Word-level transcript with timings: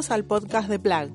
Bienvenidos 0.00 0.16
al 0.16 0.24
podcast 0.24 0.68
de 0.70 0.78
Plag. 0.78 1.10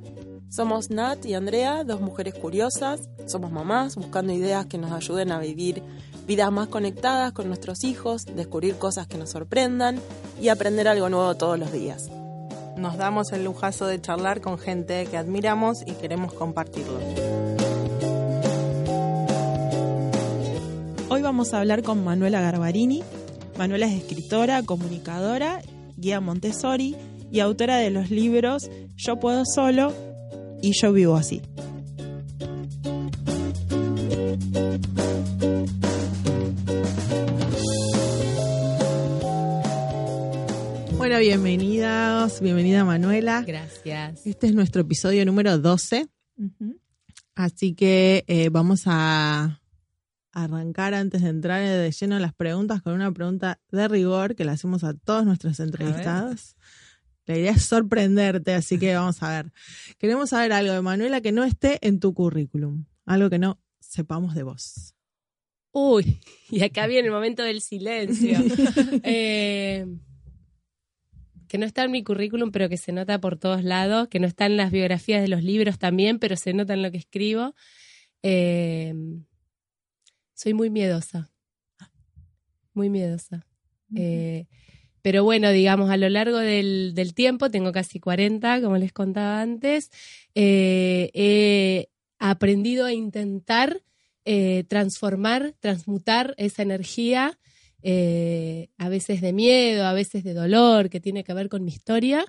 Somos 0.47 0.91
Nat 0.91 1.25
y 1.25 1.33
Andrea, 1.33 1.83
dos 1.83 2.01
mujeres 2.01 2.35
curiosas. 2.35 3.09
Somos 3.25 3.51
mamás 3.51 3.95
buscando 3.95 4.31
ideas 4.31 4.67
que 4.67 4.77
nos 4.77 4.91
ayuden 4.91 5.31
a 5.31 5.39
vivir 5.39 5.81
vidas 6.27 6.51
más 6.51 6.67
conectadas 6.67 7.31
con 7.31 7.47
nuestros 7.47 7.83
hijos, 7.83 8.25
descubrir 8.25 8.75
cosas 8.75 9.07
que 9.07 9.17
nos 9.17 9.31
sorprendan 9.31 9.99
y 10.39 10.49
aprender 10.49 10.87
algo 10.87 11.09
nuevo 11.09 11.33
todos 11.33 11.57
los 11.57 11.71
días. 11.71 12.11
Nos 12.77 12.95
damos 12.97 13.31
el 13.31 13.43
lujazo 13.43 13.87
de 13.87 13.99
charlar 13.99 14.39
con 14.39 14.59
gente 14.59 15.07
que 15.07 15.17
admiramos 15.17 15.81
y 15.87 15.93
queremos 15.93 16.33
compartirlo. 16.33 16.99
Hoy 21.09 21.23
vamos 21.23 21.55
a 21.55 21.59
hablar 21.59 21.81
con 21.81 22.03
Manuela 22.03 22.39
Garbarini. 22.39 23.01
Manuela 23.57 23.87
es 23.87 23.93
escritora, 23.93 24.61
comunicadora, 24.61 25.63
guía 25.97 26.21
Montessori 26.21 26.95
y 27.31 27.39
autora 27.39 27.77
de 27.77 27.91
los 27.91 28.11
libros 28.11 28.69
Yo 28.95 29.19
puedo 29.19 29.43
solo 29.45 29.93
y 30.61 30.71
Yo 30.73 30.93
vivo 30.93 31.15
así. 31.15 31.41
Bueno, 40.97 41.19
bienvenidas, 41.19 42.41
bienvenida 42.41 42.83
Manuela. 42.83 43.43
Gracias. 43.45 44.25
Este 44.25 44.47
es 44.47 44.55
nuestro 44.55 44.81
episodio 44.81 45.23
número 45.25 45.59
12. 45.59 46.07
Así 47.35 47.75
que 47.75 48.23
eh, 48.27 48.49
vamos 48.49 48.83
a 48.87 49.61
arrancar 50.31 50.93
antes 50.93 51.21
de 51.21 51.29
entrar 51.29 51.61
de 51.61 51.91
lleno 51.91 52.15
en 52.15 52.21
las 52.21 52.33
preguntas 52.33 52.81
con 52.81 52.93
una 52.93 53.11
pregunta 53.11 53.59
de 53.71 53.87
rigor 53.87 54.35
que 54.35 54.45
le 54.45 54.51
hacemos 54.51 54.83
a 54.83 54.93
todos 54.93 55.25
nuestros 55.25 55.59
entrevistados. 55.59 56.55
La 57.25 57.37
idea 57.37 57.51
es 57.51 57.63
sorprenderte, 57.63 58.53
así 58.53 58.77
que 58.77 58.95
vamos 58.95 59.21
a 59.23 59.29
ver. 59.29 59.51
Queremos 59.97 60.29
saber 60.29 60.53
algo 60.53 60.73
de 60.73 60.81
Manuela 60.81 61.21
que 61.21 61.31
no 61.31 61.43
esté 61.43 61.79
en 61.85 61.99
tu 61.99 62.13
currículum, 62.13 62.85
algo 63.05 63.29
que 63.29 63.39
no 63.39 63.59
sepamos 63.79 64.35
de 64.35 64.43
vos. 64.43 64.95
Uy, 65.71 66.21
y 66.49 66.63
acá 66.63 66.87
viene 66.87 67.07
el 67.07 67.13
momento 67.13 67.43
del 67.43 67.61
silencio. 67.61 68.37
Eh, 69.03 69.85
que 71.47 71.57
no 71.57 71.65
está 71.65 71.83
en 71.83 71.91
mi 71.91 72.03
currículum, 72.03 72.51
pero 72.51 72.69
que 72.69 72.77
se 72.77 72.91
nota 72.91 73.19
por 73.19 73.37
todos 73.37 73.63
lados, 73.63 74.07
que 74.07 74.19
no 74.19 74.27
está 74.27 74.45
en 74.45 74.57
las 74.57 74.71
biografías 74.71 75.21
de 75.21 75.27
los 75.27 75.43
libros 75.43 75.77
también, 75.77 76.17
pero 76.19 76.35
se 76.35 76.53
nota 76.53 76.73
en 76.73 76.81
lo 76.81 76.91
que 76.91 76.97
escribo. 76.97 77.55
Eh, 78.23 78.93
soy 80.33 80.53
muy 80.53 80.69
miedosa. 80.69 81.31
Muy 82.73 82.89
miedosa. 82.89 83.45
Eh, 83.95 84.47
pero 85.05 85.23
bueno, 85.23 85.51
digamos, 85.51 85.91
a 85.91 85.97
lo 85.97 86.09
largo 86.09 86.39
del, 86.39 86.93
del, 86.95 87.13
tiempo, 87.13 87.51
tengo 87.51 87.71
casi 87.71 87.99
40, 87.99 88.59
como 88.63 88.75
les 88.77 88.91
contaba 88.91 89.39
antes, 89.39 89.91
eh, 90.33 91.11
he 91.13 91.89
aprendido 92.17 92.87
a 92.87 92.91
intentar 92.91 93.83
eh, 94.25 94.63
transformar, 94.67 95.53
transmutar 95.59 96.33
esa 96.39 96.63
energía, 96.63 97.37
eh, 97.83 98.69
a 98.79 98.89
veces 98.89 99.21
de 99.21 99.31
miedo, 99.31 99.85
a 99.85 99.93
veces 99.93 100.23
de 100.23 100.33
dolor, 100.33 100.89
que 100.89 100.99
tiene 100.99 101.23
que 101.23 101.35
ver 101.35 101.49
con 101.49 101.63
mi 101.63 101.69
historia, 101.69 102.25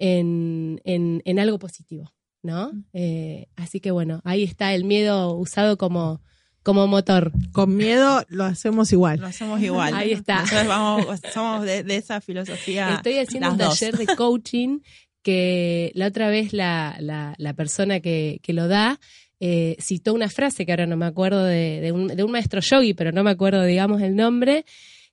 en, 0.00 0.80
en, 0.82 1.22
en 1.24 1.38
algo 1.38 1.60
positivo, 1.60 2.12
¿no? 2.42 2.72
Eh, 2.92 3.46
así 3.54 3.78
que 3.78 3.92
bueno, 3.92 4.20
ahí 4.24 4.42
está 4.42 4.74
el 4.74 4.82
miedo 4.82 5.32
usado 5.36 5.78
como 5.78 6.22
como 6.66 6.88
motor. 6.88 7.30
Con 7.52 7.76
miedo 7.76 8.24
lo 8.28 8.42
hacemos 8.42 8.90
igual. 8.90 9.20
Lo 9.20 9.28
hacemos 9.28 9.62
igual. 9.62 9.94
Ahí 9.94 10.10
está. 10.10 10.40
Nosotros 10.40 10.66
vamos, 10.66 11.20
somos 11.32 11.64
de, 11.64 11.84
de, 11.84 11.96
esa 11.96 12.20
filosofía. 12.20 12.96
Estoy 12.96 13.18
haciendo 13.18 13.52
un 13.52 13.58
taller 13.58 13.96
de 13.96 14.06
coaching 14.16 14.80
que 15.22 15.92
la 15.94 16.08
otra 16.08 16.28
vez 16.28 16.52
la, 16.52 16.96
la, 16.98 17.36
la 17.38 17.54
persona 17.54 18.00
que, 18.00 18.40
que, 18.42 18.52
lo 18.52 18.66
da 18.66 18.98
eh, 19.38 19.76
citó 19.78 20.12
una 20.12 20.28
frase 20.28 20.66
que 20.66 20.72
ahora 20.72 20.86
no 20.86 20.96
me 20.96 21.06
acuerdo 21.06 21.44
de, 21.44 21.80
de, 21.80 21.92
un, 21.92 22.08
de 22.08 22.24
un 22.24 22.32
maestro 22.32 22.60
yogi, 22.60 22.94
pero 22.94 23.12
no 23.12 23.22
me 23.22 23.30
acuerdo, 23.30 23.62
digamos, 23.62 24.02
el 24.02 24.16
nombre, 24.16 24.64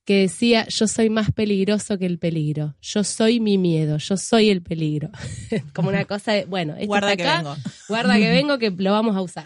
que 0.05 0.21
decía, 0.21 0.65
yo 0.69 0.87
soy 0.87 1.11
más 1.11 1.31
peligroso 1.33 1.99
que 1.99 2.07
el 2.07 2.17
peligro, 2.17 2.73
yo 2.81 3.03
soy 3.03 3.39
mi 3.39 3.59
miedo, 3.59 3.99
yo 3.99 4.17
soy 4.17 4.49
el 4.49 4.63
peligro. 4.63 5.11
Como 5.73 5.89
una 5.89 6.05
cosa 6.05 6.31
de, 6.31 6.45
bueno, 6.45 6.73
esto 6.73 6.87
guarda 6.87 7.11
está 7.11 7.23
que 7.23 7.37
vengo. 7.37 7.55
guarda 7.89 8.17
que 8.17 8.31
vengo, 8.31 8.57
que 8.57 8.71
lo 8.71 8.91
vamos 8.91 9.15
a 9.15 9.21
usar. 9.21 9.45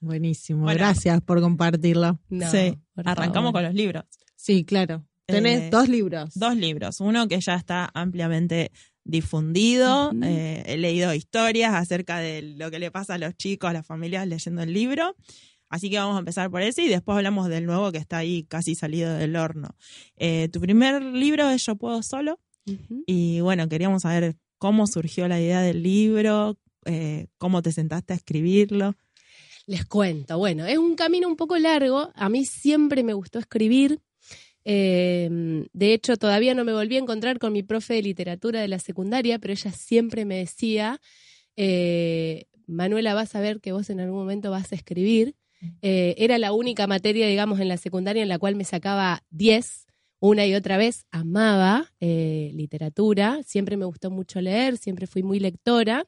Buenísimo, 0.00 0.62
Bueno. 0.64 0.78
gracias 0.78 1.20
por 1.22 1.40
compartirlo. 1.40 2.20
No, 2.28 2.50
sí, 2.50 2.78
por 2.94 3.08
arrancamos 3.08 3.48
favor. 3.48 3.52
con 3.52 3.62
los 3.64 3.74
libros. 3.74 4.04
Sí, 4.36 4.64
claro. 4.64 5.04
Tenés 5.26 5.62
Eh, 5.62 5.68
dos 5.70 5.88
libros. 5.88 6.30
Dos 6.34 6.54
libros. 6.56 7.00
Uno 7.00 7.26
que 7.26 7.40
ya 7.40 7.54
está 7.56 7.90
ampliamente 7.94 8.70
difundido. 9.04 10.12
Eh, 10.22 10.62
he 10.66 10.76
leído 10.76 11.12
historias 11.14 11.74
acerca 11.74 12.18
de 12.18 12.42
lo 12.42 12.70
que 12.70 12.78
le 12.78 12.90
pasa 12.90 13.14
a 13.14 13.18
los 13.18 13.34
chicos, 13.36 13.70
a 13.70 13.72
las 13.72 13.86
familias 13.86 14.26
leyendo 14.28 14.62
el 14.62 14.72
libro. 14.72 15.16
Así 15.68 15.90
que 15.90 15.98
vamos 15.98 16.14
a 16.14 16.20
empezar 16.20 16.48
por 16.50 16.62
ese 16.62 16.82
y 16.84 16.88
después 16.88 17.16
hablamos 17.16 17.48
del 17.48 17.66
nuevo 17.66 17.90
que 17.90 17.98
está 17.98 18.18
ahí 18.18 18.44
casi 18.44 18.76
salido 18.76 19.14
del 19.14 19.34
horno. 19.34 19.70
Eh, 20.16 20.48
tu 20.52 20.60
primer 20.60 21.02
libro 21.02 21.48
es 21.50 21.64
Yo 21.66 21.74
puedo 21.76 22.02
solo. 22.02 22.38
Y 23.06 23.40
bueno, 23.40 23.68
queríamos 23.68 24.02
saber 24.02 24.36
cómo 24.58 24.86
surgió 24.86 25.26
la 25.28 25.40
idea 25.40 25.60
del 25.62 25.82
libro, 25.82 26.56
eh, 26.84 27.26
cómo 27.38 27.62
te 27.62 27.72
sentaste 27.72 28.12
a 28.12 28.16
escribirlo. 28.16 28.94
Les 29.66 29.84
cuento, 29.84 30.38
bueno, 30.38 30.64
es 30.64 30.78
un 30.78 30.94
camino 30.94 31.26
un 31.26 31.34
poco 31.34 31.58
largo. 31.58 32.10
A 32.14 32.28
mí 32.28 32.44
siempre 32.44 33.02
me 33.02 33.14
gustó 33.14 33.40
escribir. 33.40 34.00
Eh, 34.64 35.28
de 35.72 35.92
hecho, 35.92 36.16
todavía 36.16 36.54
no 36.54 36.64
me 36.64 36.72
volví 36.72 36.96
a 36.96 37.00
encontrar 37.00 37.40
con 37.40 37.52
mi 37.52 37.64
profe 37.64 37.94
de 37.94 38.02
literatura 38.02 38.60
de 38.60 38.68
la 38.68 38.78
secundaria, 38.78 39.40
pero 39.40 39.52
ella 39.52 39.72
siempre 39.72 40.24
me 40.24 40.38
decía, 40.38 41.00
eh, 41.56 42.46
Manuela, 42.68 43.14
vas 43.14 43.34
a 43.34 43.40
ver 43.40 43.60
que 43.60 43.72
vos 43.72 43.90
en 43.90 43.98
algún 43.98 44.18
momento 44.18 44.52
vas 44.52 44.70
a 44.70 44.76
escribir. 44.76 45.34
Eh, 45.82 46.14
era 46.18 46.38
la 46.38 46.52
única 46.52 46.86
materia, 46.86 47.26
digamos, 47.26 47.58
en 47.58 47.66
la 47.66 47.76
secundaria 47.76 48.22
en 48.22 48.28
la 48.28 48.38
cual 48.38 48.54
me 48.54 48.64
sacaba 48.64 49.24
10 49.30 49.86
una 50.20 50.46
y 50.46 50.54
otra 50.54 50.76
vez. 50.76 51.06
Amaba 51.10 51.92
literatura, 52.00 53.40
siempre 53.44 53.76
me 53.76 53.84
gustó 53.84 54.12
mucho 54.12 54.40
leer, 54.40 54.76
siempre 54.76 55.08
fui 55.08 55.24
muy 55.24 55.40
lectora. 55.40 56.06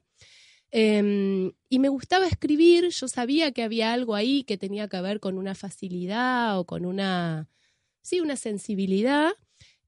Eh, 0.71 1.51
y 1.69 1.79
me 1.79 1.89
gustaba 1.89 2.27
escribir, 2.27 2.89
yo 2.89 3.07
sabía 3.07 3.51
que 3.51 3.63
había 3.63 3.93
algo 3.93 4.15
ahí 4.15 4.43
que 4.43 4.57
tenía 4.57 4.87
que 4.87 5.01
ver 5.01 5.19
con 5.19 5.37
una 5.37 5.55
facilidad 5.55 6.59
o 6.59 6.65
con 6.65 6.85
una, 6.85 7.49
sí, 8.01 8.19
una 8.19 8.35
sensibilidad, 8.35 9.31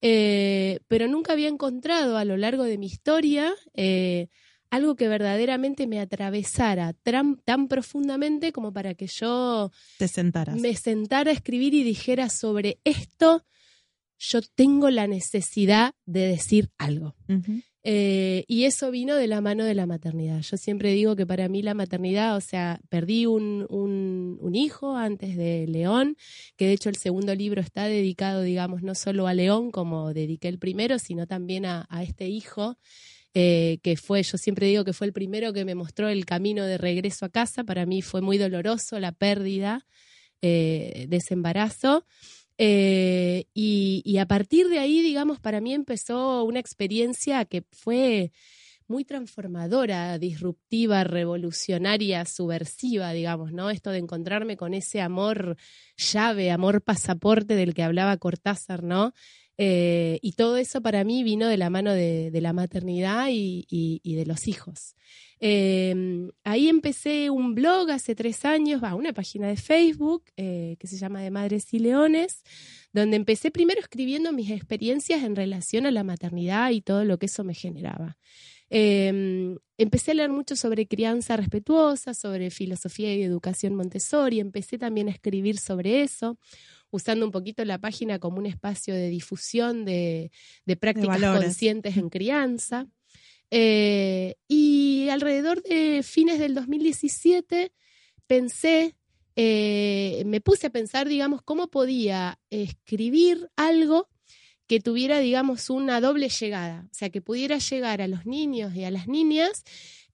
eh, 0.02 0.80
pero 0.88 1.08
nunca 1.08 1.34
había 1.34 1.48
encontrado 1.48 2.18
a 2.18 2.26
lo 2.26 2.38
largo 2.38 2.64
de 2.64 2.78
mi 2.78 2.88
historia 2.88 3.54
eh, 3.74 4.28
algo 4.72 4.96
que 4.96 5.08
verdaderamente 5.08 5.86
me 5.86 6.00
atravesara 6.00 6.94
tan, 6.94 7.36
tan 7.38 7.68
profundamente 7.68 8.52
como 8.52 8.72
para 8.72 8.96
que 8.96 9.06
yo 9.08 9.72
Te 9.98 10.08
sentaras. 10.08 10.56
me 10.60 10.76
sentara 10.76 11.30
a 11.30 11.34
escribir 11.34 11.74
y 11.74 11.84
dijera 11.84 12.30
sobre 12.30 12.80
esto, 12.86 13.46
yo 14.18 14.40
tengo 14.56 14.90
la 14.90 15.08
necesidad 15.08 15.94
de 16.06 16.28
decir 16.28 16.70
algo. 16.78 17.16
Eh, 17.84 18.46
y 18.48 18.66
eso 18.66 18.92
vino 18.92 19.16
de 19.16 19.28
la 19.28 19.42
mano 19.42 19.64
de 19.64 19.74
la 19.74 19.88
maternidad. 19.88 20.42
Yo 20.42 20.58
siempre 20.58 20.92
digo 20.94 21.16
que 21.16 21.26
para 21.26 21.50
mí 21.50 21.64
la 21.64 21.74
maternidad, 21.74 22.36
o 22.36 22.42
sea, 22.42 22.80
perdí 22.90 23.26
un, 23.26 23.66
un, 23.70 24.38
un, 24.40 24.56
hijo 24.56 24.96
antes 24.96 25.36
de 25.36 25.66
León, 25.68 26.16
que 26.58 26.68
de 26.68 26.74
hecho 26.74 26.90
el 26.90 26.98
segundo 26.98 27.34
libro 27.34 27.60
está 27.60 27.86
dedicado, 27.86 28.44
digamos, 28.44 28.84
no 28.84 28.94
solo 28.94 29.26
a 29.26 29.34
León 29.34 29.72
como 29.72 30.14
dediqué 30.14 30.48
el 30.48 30.60
primero, 30.60 31.00
sino 31.00 31.26
también 31.26 31.66
a, 31.66 31.88
este 32.04 32.28
hijo. 32.28 32.78
Eh, 33.34 33.80
que 33.82 33.96
fue, 33.96 34.22
yo 34.24 34.38
siempre 34.38 34.68
digo 34.68 34.84
que 34.84 34.92
fue 34.92 35.08
el 35.08 35.14
primero 35.14 35.54
que 35.54 35.64
me 35.64 35.74
mostró 35.74 36.10
el 36.10 36.26
camino 36.26 36.66
de 36.66 36.78
regreso 36.78 37.26
a 37.26 37.30
casa. 37.30 37.64
Para 37.64 37.86
mí 37.86 38.02
fue 38.02 38.22
muy 38.22 38.38
doloroso 38.38 39.00
la 39.00 39.14
pérdida 39.14 39.88
eh, 40.42 41.06
de 41.08 41.18
ese 41.18 41.34
embarazo. 41.34 42.06
Eh, 42.64 43.46
y, 43.56 44.04
y, 44.06 44.20
a 44.20 44.28
partir 44.28 44.70
de 44.70 44.78
ahí, 44.78 45.02
digamos, 45.02 45.40
para 45.40 45.62
mí 45.62 45.74
empezó 45.74 46.44
una 46.44 46.60
experiencia 46.60 47.44
que 47.46 47.64
fue 47.72 48.32
muy 48.88 49.04
transformadora, 49.04 50.20
disruptiva, 50.20 51.04
revolucionaria, 51.04 52.24
subversiva, 52.26 53.14
digamos, 53.14 53.52
¿no? 53.52 53.72
Esto 53.72 53.90
de 53.90 53.98
encontrarme 53.98 54.58
con 54.58 54.76
ese 54.76 55.02
amor 55.02 55.58
llave, 55.98 56.52
amor 56.52 56.84
pasaporte 56.84 57.56
del 57.56 57.74
que 57.74 57.82
hablaba 57.82 58.18
Cortázar, 58.18 58.84
¿no? 58.84 59.14
Eh, 59.58 60.20
y 60.22 60.34
todo 60.34 60.58
eso 60.58 60.82
para 60.82 61.04
mí 61.04 61.24
vino 61.24 61.48
de 61.48 61.58
la 61.58 61.70
mano 61.70 61.94
de, 61.94 62.32
la 62.34 62.54
maternidad 62.54 63.28
y, 63.30 64.00
de 64.04 64.26
los 64.26 64.48
hijos. 64.48 64.96
Eh, 65.40 66.30
ahí 66.44 66.70
empecé 66.70 67.30
un 67.30 67.56
blog 67.56 67.90
hace 67.92 68.16
tres 68.16 68.46
años, 68.46 68.84
va, 68.84 68.96
una 68.96 69.14
página 69.14 69.48
de 69.48 69.58
Facebook 69.58 70.24
eh, 70.38 70.78
que 70.80 70.88
se 70.88 70.98
llama 70.98 71.22
De 71.22 71.32
Madres 71.32 71.74
y 71.74 71.80
Leones, 71.80 72.44
donde 72.94 73.18
empecé 73.18 73.52
primero 73.52 73.80
escribiendo 73.80 74.32
mis 74.32 74.52
experiencias 74.52 75.24
en 75.24 75.36
relación 75.36 75.86
a 75.86 75.92
la 75.92 76.04
maternidad 76.04 76.72
y 76.72 76.82
todo 76.82 77.06
lo 77.06 77.18
que 77.18 77.26
eso 77.26 77.44
me 77.44 77.56
generaba. 77.56 78.18
Eh, 78.70 79.58
empecé 79.78 80.12
a 80.12 80.14
leer 80.14 80.30
mucho 80.30 80.56
sobre 80.56 80.88
crianza 80.88 81.36
respetuosa, 81.36 82.14
sobre 82.14 82.52
filosofía 82.52 83.14
y 83.14 83.22
educación 83.22 83.76
Montessori, 83.76 84.40
empecé 84.40 84.78
también 84.78 85.10
a 85.10 85.12
escribir 85.12 85.58
sobre 85.58 86.04
eso 86.04 86.38
usando 86.92 87.26
un 87.26 87.32
poquito 87.32 87.66
la 87.66 87.80
página 87.80 88.20
como 88.20 88.38
un 88.38 88.46
espacio 88.46 88.94
de 88.94 89.10
difusión 89.10 89.86
de, 89.86 90.32
de 90.66 90.78
prácticas 90.78 91.20
de 91.20 91.28
conscientes 91.28 91.98
en 91.98 92.10
crianza. 92.10 92.88
Eh, 93.50 94.36
y 94.48 95.10
alrededor 95.10 95.62
de 95.64 96.04
fines 96.04 96.40
del 96.40 96.56
2017 96.56 97.74
pensé, 98.28 98.96
eh, 99.36 100.24
me 100.26 100.40
puse 100.40 100.68
a 100.68 100.70
pensar, 100.70 101.08
digamos, 101.08 101.42
cómo 101.42 101.68
podía 101.68 102.40
escribir 102.50 103.50
algo 103.56 104.08
que 104.72 104.80
tuviera, 104.80 105.20
digamos, 105.20 105.70
una 105.70 106.00
doble 106.00 106.30
llegada, 106.30 106.86
o 106.90 106.94
sea, 106.94 107.10
que 107.10 107.20
pudiera 107.20 107.58
llegar 107.58 108.02
a 108.02 108.08
los 108.08 108.26
niños 108.26 108.74
y 108.74 108.86
a 108.86 108.90
las 108.90 109.06
niñas 109.06 109.66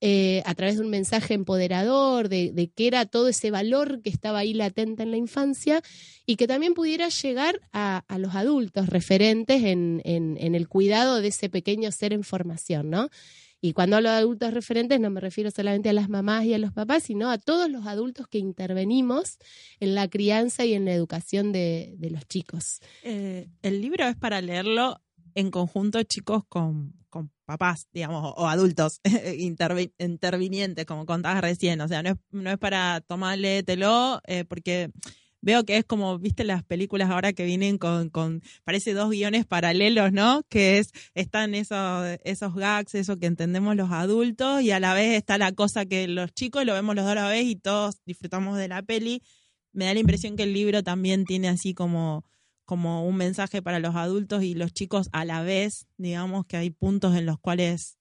eh, 0.01 0.41
a 0.47 0.55
través 0.55 0.77
de 0.77 0.81
un 0.81 0.89
mensaje 0.89 1.35
empoderador, 1.35 2.27
de, 2.27 2.71
qué 2.75 2.87
era 2.87 3.05
todo 3.05 3.27
ese 3.27 3.51
valor 3.51 4.01
que 4.01 4.09
estaba 4.09 4.39
ahí 4.39 4.55
latente 4.55 5.03
en 5.03 5.11
la 5.11 5.17
infancia 5.17 5.83
y 6.25 6.37
que 6.37 6.47
también 6.47 6.73
pudiera 6.73 7.09
llegar 7.09 7.61
a, 7.71 8.03
los 8.17 8.33
adultos 8.33 8.89
referentes 8.89 9.63
en, 9.63 10.01
en, 10.05 10.37
en, 10.39 10.55
el 10.55 10.67
cuidado 10.67 11.21
de 11.21 11.27
ese 11.27 11.49
pequeño 11.49 11.91
ser 11.91 12.11
en 12.11 12.23
formación, 12.23 12.89
¿no? 12.89 13.11
Y 13.59 13.73
cuando 13.73 13.95
hablo 13.95 14.09
de 14.09 14.17
adultos 14.17 14.53
referentes 14.53 14.99
no 14.99 15.09
me 15.09 15.19
refiero 15.19 15.49
solamente 15.51 15.89
a 15.89 15.93
las 15.93 16.09
mamás 16.09 16.45
y 16.45 16.53
a 16.53 16.57
los 16.57 16.71
papás, 16.71 17.03
sino 17.03 17.29
a 17.31 17.37
todos 17.37 17.69
los 17.69 17.87
adultos 17.87 18.27
que 18.27 18.37
intervenimos 18.37 19.37
en 19.79 19.95
la 19.95 20.07
crianza 20.07 20.65
y 20.65 20.73
en 20.73 20.85
la 20.85 20.93
educación 20.93 21.51
de, 21.51 21.95
los 22.09 22.27
chicos. 22.27 22.79
Eh, 23.03 23.49
el 23.61 23.81
libro 23.81 24.05
es 24.05 24.15
para 24.15 24.41
leerlo 24.41 25.01
en 25.33 25.51
conjunto 25.51 26.01
chicos 26.03 26.43
con, 26.47 26.93
con 27.09 27.31
papás, 27.45 27.87
digamos, 27.91 28.33
o, 28.35 28.47
adultos 28.47 29.01
intervi 29.37 29.93
intervinientes, 29.97 30.85
como 30.85 31.05
contabas 31.05 31.41
recién. 31.41 31.81
O 31.81 31.87
sea, 31.87 32.03
no 32.03 32.09
es, 32.09 32.15
no 32.31 32.51
es 32.51 32.57
para 32.57 33.01
tomar, 33.01 33.37
léetelo, 33.37 34.21
eh, 34.25 34.45
porque 34.45 34.91
veo 35.41 35.63
que 35.63 35.77
es 35.77 35.85
como, 35.85 36.19
viste 36.19 36.43
las 36.43 36.63
películas 36.63 37.09
ahora 37.09 37.33
que 37.33 37.45
vienen 37.45 37.77
con, 37.77 38.09
con 38.09 38.41
parece 38.63 38.93
dos 38.93 39.09
guiones 39.09 39.45
paralelos, 39.45 40.11
¿no? 40.11 40.43
Que 40.49 40.79
es, 40.79 40.91
están 41.13 41.55
esos, 41.55 42.17
esos 42.23 42.55
gags, 42.55 42.95
eso 42.95 43.17
que 43.17 43.27
entendemos 43.27 43.75
los 43.75 43.91
adultos, 43.91 44.61
y 44.61 44.71
a 44.71 44.79
la 44.79 44.93
vez 44.93 45.15
está 45.17 45.37
la 45.37 45.51
cosa 45.51 45.85
que 45.85 46.07
los 46.07 46.33
chicos 46.33 46.65
lo 46.65 46.73
vemos 46.73 46.95
los 46.95 47.05
dos 47.05 47.11
a 47.11 47.15
la 47.15 47.29
vez 47.29 47.45
y 47.45 47.55
todos 47.55 47.95
disfrutamos 48.05 48.57
de 48.57 48.67
la 48.67 48.81
peli. 48.81 49.21
Me 49.73 49.85
da 49.85 49.93
la 49.93 49.99
impresión 49.99 50.35
que 50.35 50.43
el 50.43 50.53
libro 50.53 50.83
también 50.83 51.25
tiene 51.25 51.49
así 51.49 51.73
como 51.73 52.25
como 52.67 53.07
un 53.07 53.15
mensaje 53.15 53.61
para 53.61 53.79
los 53.79 53.95
adultos 53.95 54.43
y 54.43 54.53
los 54.53 54.73
chicos 54.73 55.07
a 55.13 55.23
la 55.23 55.41
vez, 55.41 55.87
digamos 55.95 56.45
que 56.45 56.57
hay 56.57 56.69
puntos 56.69 57.15
en 57.15 57.25
los 57.25 57.39
cuales 57.39 57.97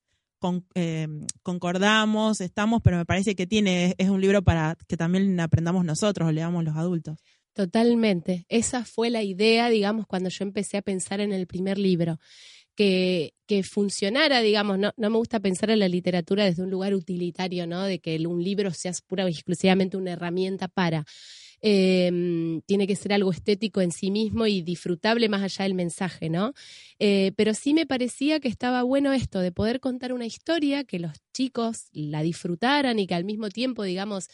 eh, 0.74 1.08
concordamos, 1.42 2.40
estamos, 2.40 2.80
pero 2.82 2.96
me 2.96 3.04
parece 3.04 3.34
que 3.34 3.46
tiene, 3.46 3.94
es 3.98 4.08
un 4.08 4.20
libro 4.20 4.42
para 4.42 4.76
que 4.86 4.96
también 4.96 5.38
aprendamos 5.40 5.84
nosotros, 5.84 6.32
leamos 6.32 6.64
los 6.64 6.76
adultos. 6.76 7.18
Totalmente. 7.52 8.44
Esa 8.48 8.84
fue 8.84 9.08
la 9.08 9.22
idea, 9.22 9.70
digamos, 9.70 10.06
cuando 10.06 10.28
yo 10.28 10.44
empecé 10.44 10.76
a 10.76 10.82
pensar 10.82 11.20
en 11.20 11.32
el 11.32 11.46
primer 11.46 11.78
libro. 11.78 12.18
Que, 12.74 13.32
que 13.46 13.62
funcionara, 13.62 14.42
digamos, 14.42 14.78
no, 14.78 14.92
no 14.98 15.08
me 15.08 15.16
gusta 15.16 15.40
pensar 15.40 15.70
en 15.70 15.78
la 15.78 15.88
literatura 15.88 16.44
desde 16.44 16.62
un 16.62 16.68
lugar 16.68 16.94
utilitario, 16.94 17.66
¿no? 17.66 17.84
De 17.84 18.00
que 18.00 18.18
un 18.26 18.44
libro 18.44 18.70
sea 18.70 18.92
pura 19.06 19.26
y 19.26 19.32
exclusivamente 19.32 19.96
una 19.96 20.12
herramienta 20.12 20.68
para 20.68 21.06
eh, 21.68 22.60
tiene 22.64 22.86
que 22.86 22.94
ser 22.94 23.12
algo 23.12 23.32
estético 23.32 23.80
en 23.80 23.90
sí 23.90 24.12
mismo 24.12 24.46
y 24.46 24.62
disfrutable 24.62 25.28
más 25.28 25.42
allá 25.42 25.64
del 25.64 25.74
mensaje, 25.74 26.30
¿no? 26.30 26.52
Eh, 27.00 27.32
pero 27.34 27.54
sí 27.54 27.74
me 27.74 27.86
parecía 27.86 28.38
que 28.38 28.46
estaba 28.46 28.84
bueno 28.84 29.12
esto, 29.12 29.40
de 29.40 29.50
poder 29.50 29.80
contar 29.80 30.12
una 30.12 30.26
historia, 30.26 30.84
que 30.84 31.00
los 31.00 31.10
chicos 31.34 31.88
la 31.90 32.22
disfrutaran 32.22 33.00
y 33.00 33.08
que 33.08 33.16
al 33.16 33.24
mismo 33.24 33.48
tiempo, 33.48 33.82
digamos, 33.82 34.28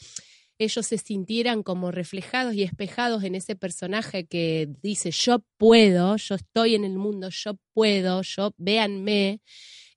ellos 0.59 0.85
se 0.85 0.99
sintieran 0.99 1.63
como 1.63 1.91
reflejados 1.91 2.53
y 2.53 2.65
espejados 2.65 3.25
en 3.25 3.35
ese 3.35 3.57
personaje 3.57 4.27
que 4.27 4.69
dice 4.83 5.11
yo 5.11 5.43
puedo, 5.57 6.17
yo 6.19 6.35
estoy 6.35 6.75
en 6.75 6.85
el 6.85 6.99
mundo, 6.99 7.31
yo 7.31 7.55
puedo, 7.73 8.21
yo 8.21 8.53
véanme. 8.59 9.41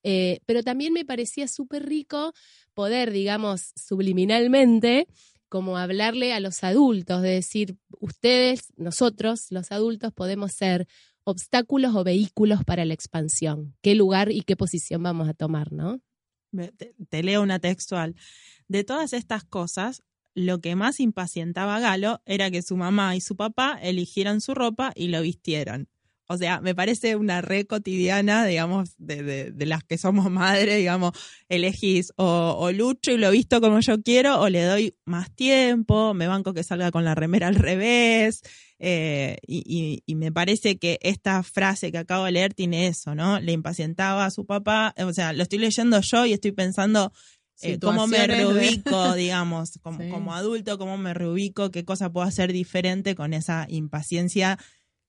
Eh, 0.03 0.39
pero 0.45 0.63
también 0.63 0.93
me 0.93 1.03
parecía 1.03 1.49
súper 1.49 1.85
rico 1.85 2.31
poder, 2.73 3.11
digamos, 3.11 3.73
subliminalmente 3.75 5.07
como 5.55 5.77
hablarle 5.77 6.33
a 6.33 6.41
los 6.41 6.65
adultos, 6.65 7.21
de 7.21 7.29
decir, 7.29 7.77
ustedes, 8.01 8.73
nosotros, 8.75 9.45
los 9.51 9.71
adultos, 9.71 10.11
podemos 10.11 10.51
ser 10.51 10.85
obstáculos 11.23 11.95
o 11.95 12.03
vehículos 12.03 12.65
para 12.65 12.83
la 12.83 12.93
expansión. 12.93 13.73
¿Qué 13.81 13.95
lugar 13.95 14.33
y 14.33 14.41
qué 14.41 14.57
posición 14.57 15.01
vamos 15.01 15.29
a 15.29 15.33
tomar, 15.33 15.71
no? 15.71 16.01
Te, 17.09 17.23
leo 17.23 17.41
una 17.41 17.59
textual. 17.59 18.17
De 18.67 18.83
todas 18.83 19.13
estas 19.13 19.45
cosas, 19.45 20.03
lo 20.33 20.59
que 20.59 20.75
más 20.75 20.99
impacientaba 20.99 21.77
a 21.77 21.79
Galo 21.79 22.21
era 22.25 22.51
que 22.51 22.61
su 22.61 22.75
mamá 22.75 23.15
y 23.15 23.21
su 23.21 23.37
papá 23.37 23.79
eligieran 23.81 24.41
su 24.41 24.55
ropa 24.55 24.91
y 24.93 25.07
lo 25.07 25.21
vistieran. 25.21 25.87
O 26.27 26.37
sea, 26.37 26.59
me 26.59 26.73
parece 26.73 27.15
una 27.15 27.41
re 27.41 27.65
cotidiana, 27.65 28.45
digamos, 28.45 28.95
de, 28.97 29.23
de, 29.23 29.51
de 29.51 29.65
las 29.65 29.83
que 29.83 29.97
somos 29.97 30.29
madres, 30.31 30.77
digamos, 30.77 31.11
elegís 31.49 32.11
o, 32.17 32.55
o, 32.57 32.71
lucho 32.71 33.11
y 33.11 33.17
lo 33.17 33.31
visto 33.31 33.61
como 33.61 33.79
yo 33.79 34.01
quiero, 34.01 34.39
o 34.41 34.49
le 34.49 34.63
doy 34.63 34.95
más 35.05 35.33
tiempo, 35.35 36.13
me 36.13 36.27
banco 36.27 36.53
que 36.53 36.63
salga 36.63 36.91
con 36.91 37.05
la 37.05 37.15
remera 37.15 37.47
al 37.47 37.55
revés. 37.55 38.41
Eh, 38.77 39.37
y, 39.47 39.63
y, 39.65 40.03
y, 40.05 40.15
me 40.15 40.33
parece 40.33 40.77
que 40.77 40.99
esta 41.01 41.41
frase 41.43 41.93
que 41.93 41.97
acabo 41.97 42.25
de 42.25 42.33
leer 42.33 42.53
tiene 42.53 42.87
eso, 42.87 43.15
¿no? 43.15 43.39
Le 43.39 43.53
impacientaba 43.53 44.25
a 44.25 44.31
su 44.31 44.45
papá, 44.45 44.93
o 44.97 45.13
sea, 45.13 45.31
lo 45.31 45.43
estoy 45.43 45.59
leyendo 45.59 46.01
yo 46.01 46.25
y 46.25 46.33
estoy 46.33 46.51
pensando 46.51 47.13
eh, 47.61 47.79
cómo 47.79 48.05
me 48.07 48.27
reubico, 48.27 49.13
digamos, 49.15 49.79
como, 49.81 50.01
sí. 50.01 50.09
como 50.09 50.33
adulto, 50.33 50.77
cómo 50.77 50.97
me 50.97 51.13
reubico, 51.13 51.71
qué 51.71 51.85
cosa 51.85 52.11
puedo 52.11 52.27
hacer 52.27 52.51
diferente 52.51 53.15
con 53.15 53.33
esa 53.33 53.65
impaciencia 53.69 54.59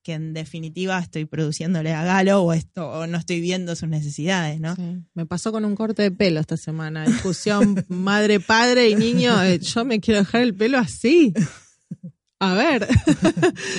que 0.07 0.13
en 0.13 0.31
definitiva 0.33 0.97
estoy 0.99 1.25
produciéndole 1.25 1.93
a 1.93 2.01
Galo 2.01 2.41
o 2.41 2.53
esto 2.53 2.89
o 2.89 3.07
no 3.07 3.17
estoy 3.17 3.41
viendo 3.41 3.75
sus 3.75 3.89
necesidades, 3.89 4.57
¿no? 4.61 4.73
Sí. 4.73 5.03
Me 5.13 5.25
pasó 5.25 5.51
con 5.51 5.65
un 5.65 5.75
corte 5.75 6.01
de 6.01 6.11
pelo 6.11 6.39
esta 6.39 6.55
semana, 6.55 7.03
discusión 7.03 7.83
madre, 7.89 8.39
padre 8.39 8.87
y 8.87 8.95
niño, 8.95 9.43
eh, 9.43 9.59
yo 9.59 9.83
me 9.83 9.99
quiero 9.99 10.21
dejar 10.21 10.43
el 10.43 10.55
pelo 10.55 10.77
así. 10.77 11.33
A 12.39 12.53
ver. 12.53 12.87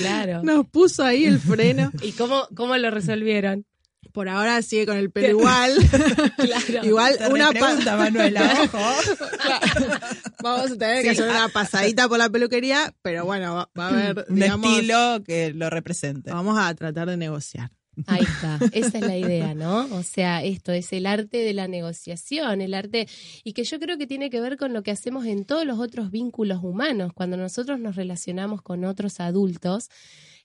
Claro. 0.01 0.41
Nos 0.43 0.67
puso 0.67 1.03
ahí 1.03 1.25
el 1.25 1.39
freno. 1.39 1.91
¿Y 2.03 2.11
cómo, 2.11 2.47
cómo 2.55 2.77
lo 2.77 2.91
resolvieron? 2.91 3.65
Por 4.13 4.27
ahora 4.27 4.61
sigue 4.61 4.85
con 4.85 4.97
el 4.97 5.11
pelo 5.11 5.29
igual. 5.29 5.73
claro. 6.37 6.87
igual 6.87 7.17
Te 7.17 7.27
una 7.27 7.51
pregunta, 7.51 7.95
Manuela, 7.95 8.61
ojo. 8.63 8.77
Vamos 10.43 10.71
a 10.71 10.77
tener 10.77 11.03
que 11.03 11.11
hacer 11.11 11.29
una 11.29 11.49
pasadita 11.49 12.07
por 12.07 12.17
la 12.17 12.29
peluquería, 12.29 12.93
pero 13.01 13.25
bueno, 13.25 13.55
va, 13.55 13.69
va 13.77 13.85
a 13.85 13.89
haber, 13.89 14.25
Un 14.29 14.35
digamos, 14.35 14.71
estilo 14.71 15.21
que 15.25 15.53
lo 15.53 15.69
represente. 15.69 16.31
vamos 16.31 16.57
a 16.57 16.73
tratar 16.75 17.09
de 17.09 17.17
negociar. 17.17 17.71
Ahí 18.07 18.21
está, 18.23 18.59
esa 18.71 18.97
es 18.99 19.05
la 19.05 19.17
idea, 19.17 19.53
¿no? 19.53 19.87
O 19.95 20.03
sea, 20.03 20.43
esto 20.43 20.71
es 20.71 20.91
el 20.93 21.05
arte 21.05 21.37
de 21.37 21.53
la 21.53 21.67
negociación, 21.67 22.61
el 22.61 22.73
arte, 22.73 23.07
y 23.43 23.53
que 23.53 23.63
yo 23.63 23.79
creo 23.79 23.97
que 23.97 24.07
tiene 24.07 24.29
que 24.29 24.41
ver 24.41 24.57
con 24.57 24.73
lo 24.73 24.83
que 24.83 24.91
hacemos 24.91 25.25
en 25.25 25.45
todos 25.45 25.65
los 25.65 25.79
otros 25.79 26.11
vínculos 26.11 26.63
humanos, 26.63 27.11
cuando 27.13 27.37
nosotros 27.37 27.79
nos 27.79 27.95
relacionamos 27.95 28.61
con 28.61 28.85
otros 28.85 29.19
adultos, 29.19 29.89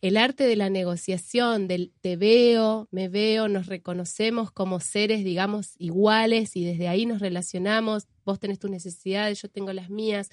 el 0.05 0.19
arte 0.19 0.45
de 0.47 0.55
la 0.55 0.69
negociación, 0.69 1.67
del 1.67 1.91
te 2.03 2.17
veo, 2.17 2.89
me 2.91 3.09
veo, 3.09 3.49
nos 3.49 3.69
reconocemos 3.69 4.53
como 4.53 4.79
seres, 4.79 5.25
digamos, 5.25 5.77
iguales 5.79 6.57
y 6.57 6.65
desde 6.67 6.89
ahí 6.89 7.07
nos 7.07 7.21
relacionamos, 7.21 8.07
vos 8.23 8.39
tenés 8.39 8.59
tus 8.59 8.71
necesidades, 8.71 9.41
yo 9.41 9.49
tengo 9.49 9.73
las 9.73 9.89
mías, 9.89 10.29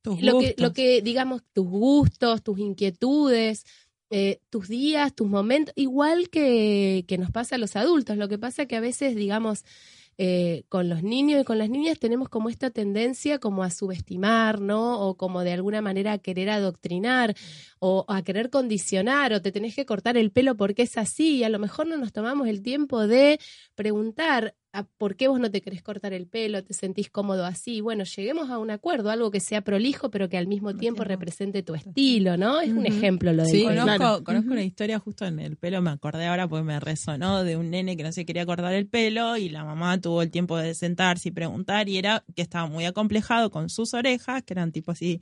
Tus 0.00 0.22
lo 0.22 0.38
que, 0.38 0.54
lo 0.56 0.72
que, 0.72 1.02
digamos, 1.02 1.42
tus 1.52 1.68
gustos, 1.68 2.42
tus 2.42 2.58
inquietudes, 2.58 3.66
eh, 4.08 4.40
tus 4.48 4.66
días, 4.66 5.14
tus 5.14 5.28
momentos, 5.28 5.74
igual 5.76 6.30
que, 6.30 7.04
que 7.06 7.18
nos 7.18 7.30
pasa 7.30 7.56
a 7.56 7.58
los 7.58 7.76
adultos. 7.76 8.16
Lo 8.16 8.30
que 8.30 8.38
pasa 8.38 8.64
que 8.64 8.76
a 8.76 8.80
veces, 8.80 9.14
digamos, 9.14 9.66
eh, 10.18 10.64
con 10.68 10.88
los 10.88 11.02
niños 11.02 11.42
y 11.42 11.44
con 11.44 11.58
las 11.58 11.68
niñas 11.68 11.98
tenemos 11.98 12.28
como 12.30 12.48
esta 12.48 12.70
tendencia 12.70 13.38
como 13.38 13.62
a 13.62 13.70
subestimar, 13.70 14.60
¿no? 14.60 15.00
O 15.00 15.16
como 15.16 15.42
de 15.42 15.52
alguna 15.52 15.82
manera 15.82 16.12
a 16.12 16.18
querer 16.18 16.48
adoctrinar 16.48 17.34
o 17.78 18.06
a 18.08 18.22
querer 18.22 18.48
condicionar 18.48 19.32
o 19.34 19.42
te 19.42 19.52
tenés 19.52 19.74
que 19.74 19.84
cortar 19.84 20.16
el 20.16 20.32
pelo 20.32 20.56
porque 20.56 20.82
es 20.82 20.96
así 20.96 21.36
y 21.36 21.44
a 21.44 21.50
lo 21.50 21.58
mejor 21.58 21.86
no 21.86 21.98
nos 21.98 22.12
tomamos 22.12 22.48
el 22.48 22.62
tiempo 22.62 23.06
de 23.06 23.38
preguntar 23.74 24.54
por 24.84 25.16
qué 25.16 25.28
vos 25.28 25.40
no 25.40 25.50
te 25.50 25.60
querés 25.60 25.82
cortar 25.82 26.12
el 26.12 26.26
pelo, 26.26 26.62
te 26.62 26.74
sentís 26.74 27.10
cómodo 27.10 27.44
así. 27.44 27.80
Bueno, 27.80 28.04
lleguemos 28.04 28.50
a 28.50 28.58
un 28.58 28.70
acuerdo, 28.70 29.10
algo 29.10 29.30
que 29.30 29.40
sea 29.40 29.62
prolijo 29.62 30.10
pero 30.10 30.28
que 30.28 30.36
al 30.36 30.46
mismo 30.46 30.74
tiempo 30.74 31.04
represente 31.04 31.62
tu 31.62 31.74
estilo, 31.74 32.36
¿no? 32.36 32.60
Es 32.60 32.72
un 32.72 32.86
ejemplo 32.86 33.32
lo 33.32 33.44
del 33.44 33.52
Sí. 33.52 33.64
Conozco, 33.64 33.96
claro. 33.96 34.24
conozco 34.24 34.52
una 34.52 34.62
historia 34.62 34.98
justo 34.98 35.26
en 35.26 35.38
el 35.38 35.56
pelo, 35.56 35.80
me 35.82 35.90
acordé 35.90 36.26
ahora 36.26 36.48
porque 36.48 36.64
me 36.64 36.80
resonó 36.80 37.44
de 37.44 37.56
un 37.56 37.70
nene 37.70 37.96
que 37.96 38.02
no 38.02 38.12
se 38.12 38.24
quería 38.24 38.46
cortar 38.46 38.72
el 38.72 38.86
pelo 38.86 39.36
y 39.36 39.48
la 39.48 39.64
mamá 39.64 40.00
tuvo 40.00 40.22
el 40.22 40.30
tiempo 40.30 40.56
de 40.56 40.74
sentarse 40.74 41.28
y 41.28 41.32
preguntar 41.32 41.88
y 41.88 41.98
era 41.98 42.24
que 42.34 42.42
estaba 42.42 42.66
muy 42.66 42.84
acomplejado 42.84 43.50
con 43.50 43.68
sus 43.70 43.94
orejas, 43.94 44.42
que 44.42 44.54
eran 44.54 44.72
tipo 44.72 44.92
así 44.92 45.20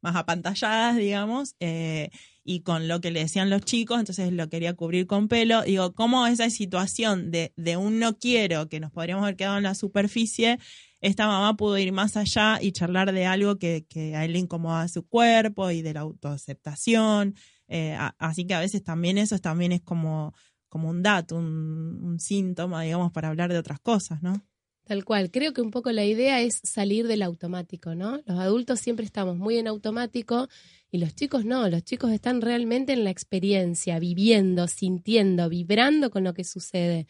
más 0.00 0.16
apantalladas, 0.16 0.96
digamos, 0.96 1.54
eh, 1.60 2.10
y 2.46 2.60
con 2.60 2.86
lo 2.88 3.00
que 3.00 3.10
le 3.10 3.20
decían 3.20 3.50
los 3.50 3.62
chicos, 3.62 3.98
entonces 3.98 4.32
lo 4.32 4.48
quería 4.48 4.74
cubrir 4.74 5.06
con 5.06 5.28
pelo. 5.28 5.62
Digo, 5.62 5.92
¿cómo 5.94 6.26
esa 6.26 6.48
situación 6.48 7.30
de, 7.30 7.52
de 7.56 7.76
un 7.76 7.98
no 7.98 8.16
quiero 8.18 8.68
que 8.68 8.80
nos 8.80 8.92
podríamos 8.92 9.24
haber 9.24 9.36
quedado 9.36 9.56
en 9.58 9.64
la 9.64 9.74
superficie, 9.74 10.58
esta 11.00 11.26
mamá 11.26 11.56
pudo 11.56 11.76
ir 11.78 11.92
más 11.92 12.16
allá 12.16 12.58
y 12.62 12.72
charlar 12.72 13.12
de 13.12 13.26
algo 13.26 13.58
que, 13.58 13.84
que 13.88 14.14
a 14.16 14.24
él 14.24 14.32
le 14.32 14.38
incomodaba 14.38 14.88
su 14.88 15.06
cuerpo 15.06 15.70
y 15.70 15.82
de 15.82 15.92
la 15.94 16.00
autoaceptación. 16.00 17.34
Eh, 17.68 17.96
así 18.18 18.46
que 18.46 18.54
a 18.54 18.60
veces 18.60 18.82
también 18.82 19.18
eso 19.18 19.34
es- 19.34 19.42
también 19.42 19.72
es 19.72 19.82
como, 19.82 20.32
como 20.68 20.88
un 20.88 21.02
dato, 21.02 21.36
un 21.36 22.16
síntoma, 22.20 22.82
digamos, 22.82 23.12
para 23.12 23.28
hablar 23.28 23.52
de 23.52 23.58
otras 23.58 23.80
cosas, 23.80 24.22
¿no? 24.22 24.46
Tal 24.84 25.04
cual. 25.04 25.32
Creo 25.32 25.52
que 25.52 25.60
un 25.62 25.72
poco 25.72 25.90
la 25.90 26.04
idea 26.04 26.40
es 26.40 26.60
salir 26.62 27.08
del 27.08 27.22
automático, 27.22 27.96
¿no? 27.96 28.18
Los 28.24 28.38
adultos 28.38 28.78
siempre 28.78 29.04
estamos 29.04 29.36
muy 29.36 29.58
en 29.58 29.66
automático 29.66 30.48
y 30.96 30.98
los 30.98 31.14
chicos 31.14 31.44
no, 31.44 31.68
los 31.68 31.84
chicos 31.84 32.10
están 32.10 32.40
realmente 32.40 32.94
en 32.94 33.04
la 33.04 33.10
experiencia, 33.10 33.98
viviendo, 33.98 34.66
sintiendo, 34.66 35.50
vibrando 35.50 36.10
con 36.10 36.24
lo 36.24 36.32
que 36.32 36.42
sucede. 36.42 37.06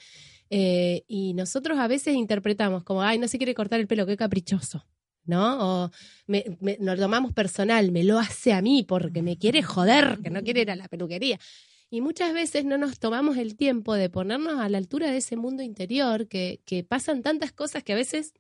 Eh, 0.51 1.05
y 1.07 1.35
nosotros 1.35 1.79
a 1.79 1.87
veces 1.87 2.17
interpretamos 2.17 2.83
como, 2.83 3.03
ay, 3.03 3.19
no 3.19 3.29
se 3.29 3.39
quiere 3.39 3.55
cortar 3.55 3.79
el 3.79 3.87
pelo, 3.87 4.05
qué 4.05 4.17
caprichoso. 4.17 4.85
¿no? 5.25 5.85
O 5.85 5.91
me, 6.27 6.45
nos 6.81 6.99
tomamos 6.99 7.33
personal, 7.33 7.93
me 7.93 8.03
lo 8.03 8.19
hace 8.19 8.53
a 8.53 8.61
mí 8.61 8.83
porque 8.83 9.23
me 9.23 9.39
quiere 9.39 9.63
joder, 9.63 10.19
que 10.23 10.31
no 10.31 10.43
quiere 10.43 10.63
ir 10.63 10.71
a 10.73 10.77
la 10.77 10.89
peluquería. 10.89 11.39
Y 11.89 12.01
muchas 12.01 12.35
veces 12.35 12.65
no 12.65 12.79
nos 12.79 12.99
tomamos 12.99 13.37
el 13.37 13.57
tiempo 13.57 13.95
de 13.95 14.11
ponernos 14.11 14.59
a 14.59 14.69
la 14.69 14.79
altura 14.79 15.13
de 15.13 15.19
ese 15.19 15.37
mundo 15.37 15.63
interior 15.63 16.27
que, 16.27 16.61
que 16.65 16.83
pasan 16.83 17.23
tantas 17.23 17.53
cosas 17.53 17.85
que 17.85 17.93
a 17.93 17.97
veces 17.97 18.35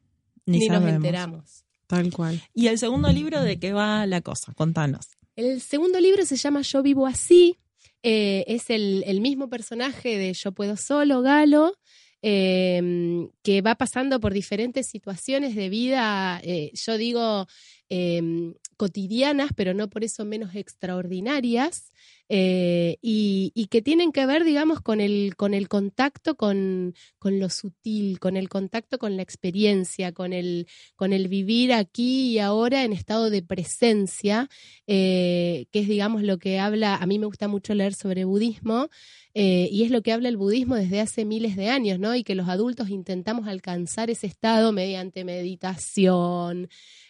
ni, 0.44 0.68
nos 0.68 0.82
enteramos. 0.82 1.64
Tal 1.86 2.12
cual. 2.12 2.42
¿Y 2.52 2.66
el 2.66 2.78
segundo 2.78 3.12
libro 3.12 3.40
de 3.42 3.60
qué 3.60 3.72
va 3.72 4.06
la 4.06 4.20
cosa? 4.20 4.52
Contanos. 4.54 5.15
El 5.36 5.60
segundo 5.60 6.00
libro 6.00 6.24
se 6.24 6.36
llama 6.36 6.62
Yo 6.62 6.82
vivo 6.82 7.06
así. 7.06 7.58
Eh, 8.02 8.44
es 8.46 8.70
el, 8.70 9.20
mismo 9.20 9.50
personaje 9.50 10.16
de 10.16 10.32
Yo 10.32 10.52
puedo 10.52 10.76
solo, 10.76 11.20
Galo, 11.20 11.74
eh, 12.22 13.28
que 13.42 13.60
va 13.60 13.74
pasando 13.74 14.18
por 14.18 14.32
diferentes 14.32 14.86
situaciones 14.86 15.54
de 15.54 15.68
vida, 15.68 16.40
eh, 16.42 16.70
yo 16.72 16.96
digo, 16.96 17.46
em, 17.88 18.54
cotidianas, 18.76 19.50
pero 19.56 19.74
no 19.74 19.88
por 19.88 20.04
eso 20.04 20.24
menos 20.24 20.54
extraordinarias, 20.54 21.92
eh, 22.28 22.98
y, 23.02 23.68
que 23.70 23.82
tienen 23.82 24.10
que 24.10 24.26
ver, 24.26 24.44
digamos, 24.44 24.80
con 24.80 25.00
el, 25.00 25.34
con 25.36 25.54
el 25.54 25.68
contacto 25.68 26.36
con, 26.36 26.94
con, 27.18 27.38
lo 27.38 27.50
sutil, 27.50 28.18
con 28.18 28.36
el 28.36 28.48
contacto 28.48 28.98
con 28.98 29.16
la 29.16 29.22
experiencia, 29.22 30.12
con 30.12 30.32
el, 30.32 30.66
con 30.96 31.12
el 31.12 31.28
vivir 31.28 31.72
aquí 31.72 32.32
y 32.32 32.38
ahora 32.38 32.84
en 32.84 32.92
estado 32.92 33.30
de 33.30 33.42
presencia, 33.42 34.48
eh, 34.86 35.66
que 35.70 35.80
es, 35.80 35.88
digamos, 35.88 36.22
lo 36.22 36.38
que 36.38 36.58
habla, 36.58 36.96
a 36.96 37.06
mí 37.06 37.18
me 37.18 37.26
gusta 37.26 37.48
mucho 37.48 37.74
leer 37.74 37.94
sobre 37.94 38.24
budismo, 38.24 38.88
eh, 39.34 39.68
y 39.70 39.84
es 39.84 39.90
lo 39.90 40.02
que 40.02 40.12
habla 40.12 40.30
el 40.30 40.38
budismo 40.38 40.76
desde 40.76 41.00
hace 41.00 41.26
miles 41.26 41.56
de 41.56 41.68
años, 41.68 41.98
¿no? 41.98 42.14
Y 42.14 42.24
que 42.24 42.34
los 42.34 42.48
adultos 42.48 42.88
intentamos 42.88 43.46
alcanzar 43.46 44.08
ese 44.08 44.26
estado 44.26 44.72
mediante 44.72 45.24
meditación, 45.24 46.68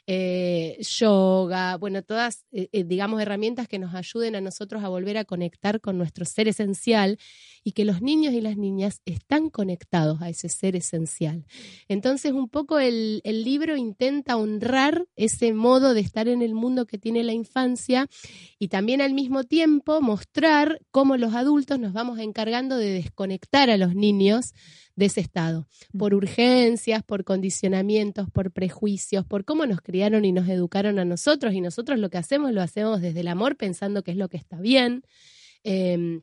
eh, 0.09 0.77
bueno, 1.79 2.03
todas, 2.03 2.45
eh, 2.53 2.69
eh, 2.73 2.85
digamos, 2.85 3.21
herramientas 3.21 3.69
que 3.69 3.79
nos 3.79 3.95
ayuden 3.95 4.37
a 4.37 4.41
nosotros 4.41 4.83
a 4.85 4.89
volver 4.89 5.19
a 5.19 5.25
conectar 5.25 5.81
con 5.81 5.99
nuestro 5.99 6.25
ser 6.25 6.49
esencial 6.49 7.19
y 7.67 7.73
que 7.73 7.85
los 7.85 8.01
niños 8.01 8.33
y 8.33 8.41
las 8.41 8.57
niñas 8.57 9.01
están 9.07 9.51
conectados 9.51 10.23
a 10.23 10.29
ese 10.29 10.49
ser 10.49 10.77
esencial. 10.77 11.47
Entonces, 11.89 12.31
un 12.31 12.49
poco 12.49 12.79
el, 12.79 13.21
el 13.25 13.43
libro 13.43 13.77
intenta 13.77 14.37
honrar 14.37 15.09
ese 15.17 15.53
modo 15.53 15.93
de 15.93 15.99
estar 15.99 16.29
en 16.29 16.43
el 16.43 16.55
mundo 16.55 16.87
que 16.87 16.97
tiene 16.97 17.25
la 17.25 17.33
infancia 17.33 18.07
y 18.61 18.69
también 18.69 19.01
al 19.01 19.15
mismo 19.15 19.43
tiempo 19.43 20.01
mostrar 20.01 20.81
cómo 20.93 21.17
los 21.17 21.35
adultos 21.35 21.81
nos 21.81 21.93
vamos 21.93 22.21
encargando 22.21 22.77
de 22.77 22.91
desconectar 22.91 23.69
a 23.69 23.77
los 23.77 23.97
niños 23.97 24.55
de 24.95 25.07
ese 25.07 25.21
estado, 25.21 25.67
por 25.99 26.15
urgencias, 26.15 27.03
por 27.03 27.25
condicionamientos, 27.25 28.31
por 28.31 28.53
prejuicios, 28.53 29.27
por 29.27 29.45
cómo 29.45 29.67
nos 29.67 29.81
criaron 29.81 30.25
y 30.25 30.31
nos 30.31 30.49
educaron 30.49 31.01
a 31.01 31.05
nosotros 31.05 31.53
y 31.53 31.61
nosotros 31.61 31.99
lo 31.99 32.11
que 32.11 32.19
hacemos 32.19 32.53
lo 32.53 32.63
hacemos 32.63 33.01
desde 33.01 33.23
el 33.23 33.29
amor 33.29 33.57
pensando 33.57 34.05
que 34.05 34.13
es 34.13 34.17
lo 34.17 34.29
que 34.29 34.37
está 34.37 34.61
bien. 34.61 35.03
Em, 35.65 36.23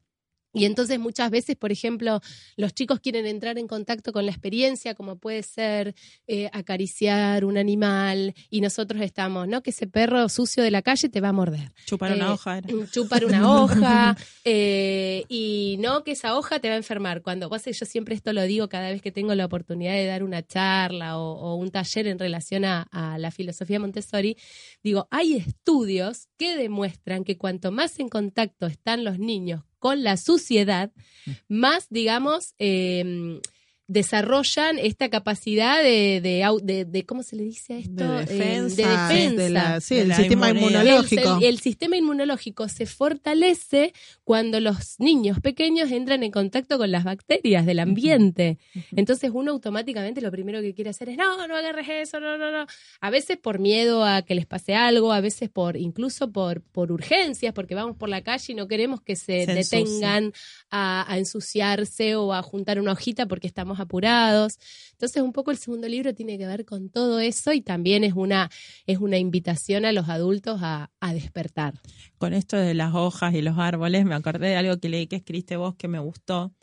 y 0.53 0.65
entonces 0.65 0.99
muchas 0.99 1.31
veces, 1.31 1.55
por 1.55 1.71
ejemplo, 1.71 2.21
los 2.57 2.73
chicos 2.75 2.99
quieren 2.99 3.25
entrar 3.25 3.57
en 3.57 3.67
contacto 3.67 4.13
con 4.13 4.25
la 4.25 4.31
experiencia, 4.31 4.93
como 4.93 5.17
puede 5.17 5.41
ser 5.41 5.95
eh, 6.27 6.49
acariciar 6.53 7.43
un 7.43 7.57
animal, 7.57 8.35
y 8.51 8.61
nosotros 8.61 9.01
estamos, 9.01 9.47
¿no? 9.47 9.63
Que 9.63 9.71
ese 9.71 9.87
perro 9.87 10.29
sucio 10.29 10.61
de 10.61 10.69
la 10.69 10.83
calle 10.83 11.09
te 11.09 11.21
va 11.21 11.29
a 11.29 11.33
morder. 11.33 11.71
Chupar 11.85 12.13
una 12.13 12.27
eh, 12.27 12.29
hoja. 12.29 12.61
Chupar 12.91 13.25
una 13.25 13.51
hoja, 13.51 14.15
eh, 14.45 15.25
y 15.27 15.77
no 15.79 16.03
que 16.03 16.11
esa 16.11 16.37
hoja 16.37 16.59
te 16.59 16.67
va 16.67 16.75
a 16.75 16.77
enfermar. 16.77 17.23
Cuando 17.23 17.49
vos, 17.49 17.63
yo 17.65 17.85
siempre 17.85 18.13
esto 18.13 18.31
lo 18.31 18.43
digo 18.43 18.69
cada 18.69 18.91
vez 18.91 19.01
que 19.01 19.11
tengo 19.11 19.33
la 19.33 19.45
oportunidad 19.45 19.93
de 19.93 20.05
dar 20.05 20.23
una 20.23 20.45
charla 20.45 21.17
o, 21.17 21.55
un 21.55 21.71
taller 21.71 22.07
en 22.07 22.19
relación 22.19 22.65
a, 22.65 22.83
a 22.91 23.17
la 23.17 23.31
filosofía 23.31 23.79
Montessori, 23.79 24.37
digo, 24.83 25.07
hay 25.09 25.35
estudios 25.35 26.27
que 26.37 26.55
demuestran 26.55 27.23
que 27.23 27.37
cuanto 27.37 27.71
más 27.71 27.99
en 27.99 28.09
contacto 28.09 28.67
están 28.67 29.03
los 29.03 29.17
niños 29.17 29.63
con 29.83 30.01
la 30.01 30.15
suciedad, 30.15 30.93
mm. 31.25 31.31
más, 31.49 31.87
digamos, 31.89 32.55
eh, 32.57 33.41
desarrollan 33.87 34.79
esta 34.79 35.09
capacidad 35.09 35.83
de, 35.83 36.21
de, 36.21 36.85
de, 36.85 37.05
¿cómo 37.05 37.21
se 37.21 37.35
le 37.35 37.43
dice 37.43 37.73
a 37.73 37.77
esto? 37.79 38.11
De 38.11 38.25
defensa. 38.25 39.09
de 39.09 39.81
sí, 39.81 39.97
el 39.97 40.13
sistema 40.13 40.51
inmunológico. 40.51 41.39
El, 41.41 41.59
sistema 41.59 41.97
inmunológico 41.97 42.69
se 42.69 42.85
fortalece 42.85 43.93
cuando 44.23 44.61
los 44.61 44.99
niños 44.99 45.39
pequeños 45.41 45.91
entran 45.91 46.23
en 46.23 46.31
contacto 46.31 46.77
con 46.77 46.91
las 46.91 47.03
bacterias 47.03 47.65
del 47.65 47.79
ambiente. 47.79 48.57
Entonces 48.95 49.31
uno 49.33 49.51
automáticamente 49.51 50.21
lo 50.21 50.31
primero 50.31 50.61
que 50.61 50.73
quiere 50.73 50.89
hacer 50.89 51.09
es, 51.09 51.17
no, 51.17 51.45
no 51.47 51.55
agarres 51.55 51.87
eso, 51.89 52.21
no, 52.21 52.37
no, 52.37 52.51
no. 52.51 52.65
A 53.01 53.09
veces 53.09 53.37
por 53.37 53.59
miedo 53.59 54.05
a 54.05 54.21
que 54.21 54.35
les 54.35 54.45
pase 54.45 54.75
algo, 54.75 55.11
a 55.11 55.19
veces 55.19 55.49
por 55.49 55.75
incluso 55.75 56.31
por, 56.31 56.61
por 56.61 56.91
urgencias, 56.91 57.53
porque 57.53 57.75
vamos 57.75 57.97
por 57.97 58.07
la 58.07 58.21
calle 58.21 58.53
y 58.53 58.55
no 58.55 58.67
queremos 58.67 59.01
que 59.01 59.17
se, 59.17 59.45
detengan 59.45 60.31
a, 60.69 61.11
a 61.11 61.17
ensuciarse 61.17 62.15
o 62.15 62.33
a 62.33 62.41
juntar 62.41 62.79
una 62.79 62.93
hojita 62.93 63.25
porque 63.25 63.47
estamos 63.47 63.72
apurados. 63.79 64.57
Entonces, 64.91 65.21
un 65.21 65.33
poco 65.33 65.51
el 65.51 65.57
segundo 65.57 65.87
libro 65.87 66.13
tiene 66.13 66.37
que 66.37 66.45
ver 66.45 66.65
con 66.65 66.89
todo 66.89 67.19
eso 67.19 67.53
y 67.53 67.61
también 67.61 68.03
es 68.03 68.13
una, 68.13 68.49
es 68.85 68.99
una 68.99 69.17
invitación 69.17 69.85
a 69.85 69.91
los 69.91 70.09
adultos 70.09 70.59
a, 70.61 70.89
despertar. 71.13 71.75
Con 72.17 72.33
esto 72.33 72.57
de 72.57 72.73
las 72.73 72.95
hojas 72.95 73.33
y 73.35 73.41
los 73.41 73.57
árboles, 73.59 74.05
me 74.05 74.15
acordé 74.15 74.47
de 74.47 74.55
algo 74.55 74.79
que 74.79 74.89
leí 74.89 75.07
que 75.07 75.17
escribiste 75.17 75.57
vos 75.57 75.75
que 75.75 75.87
me 75.87 75.99
gustó 75.99 76.53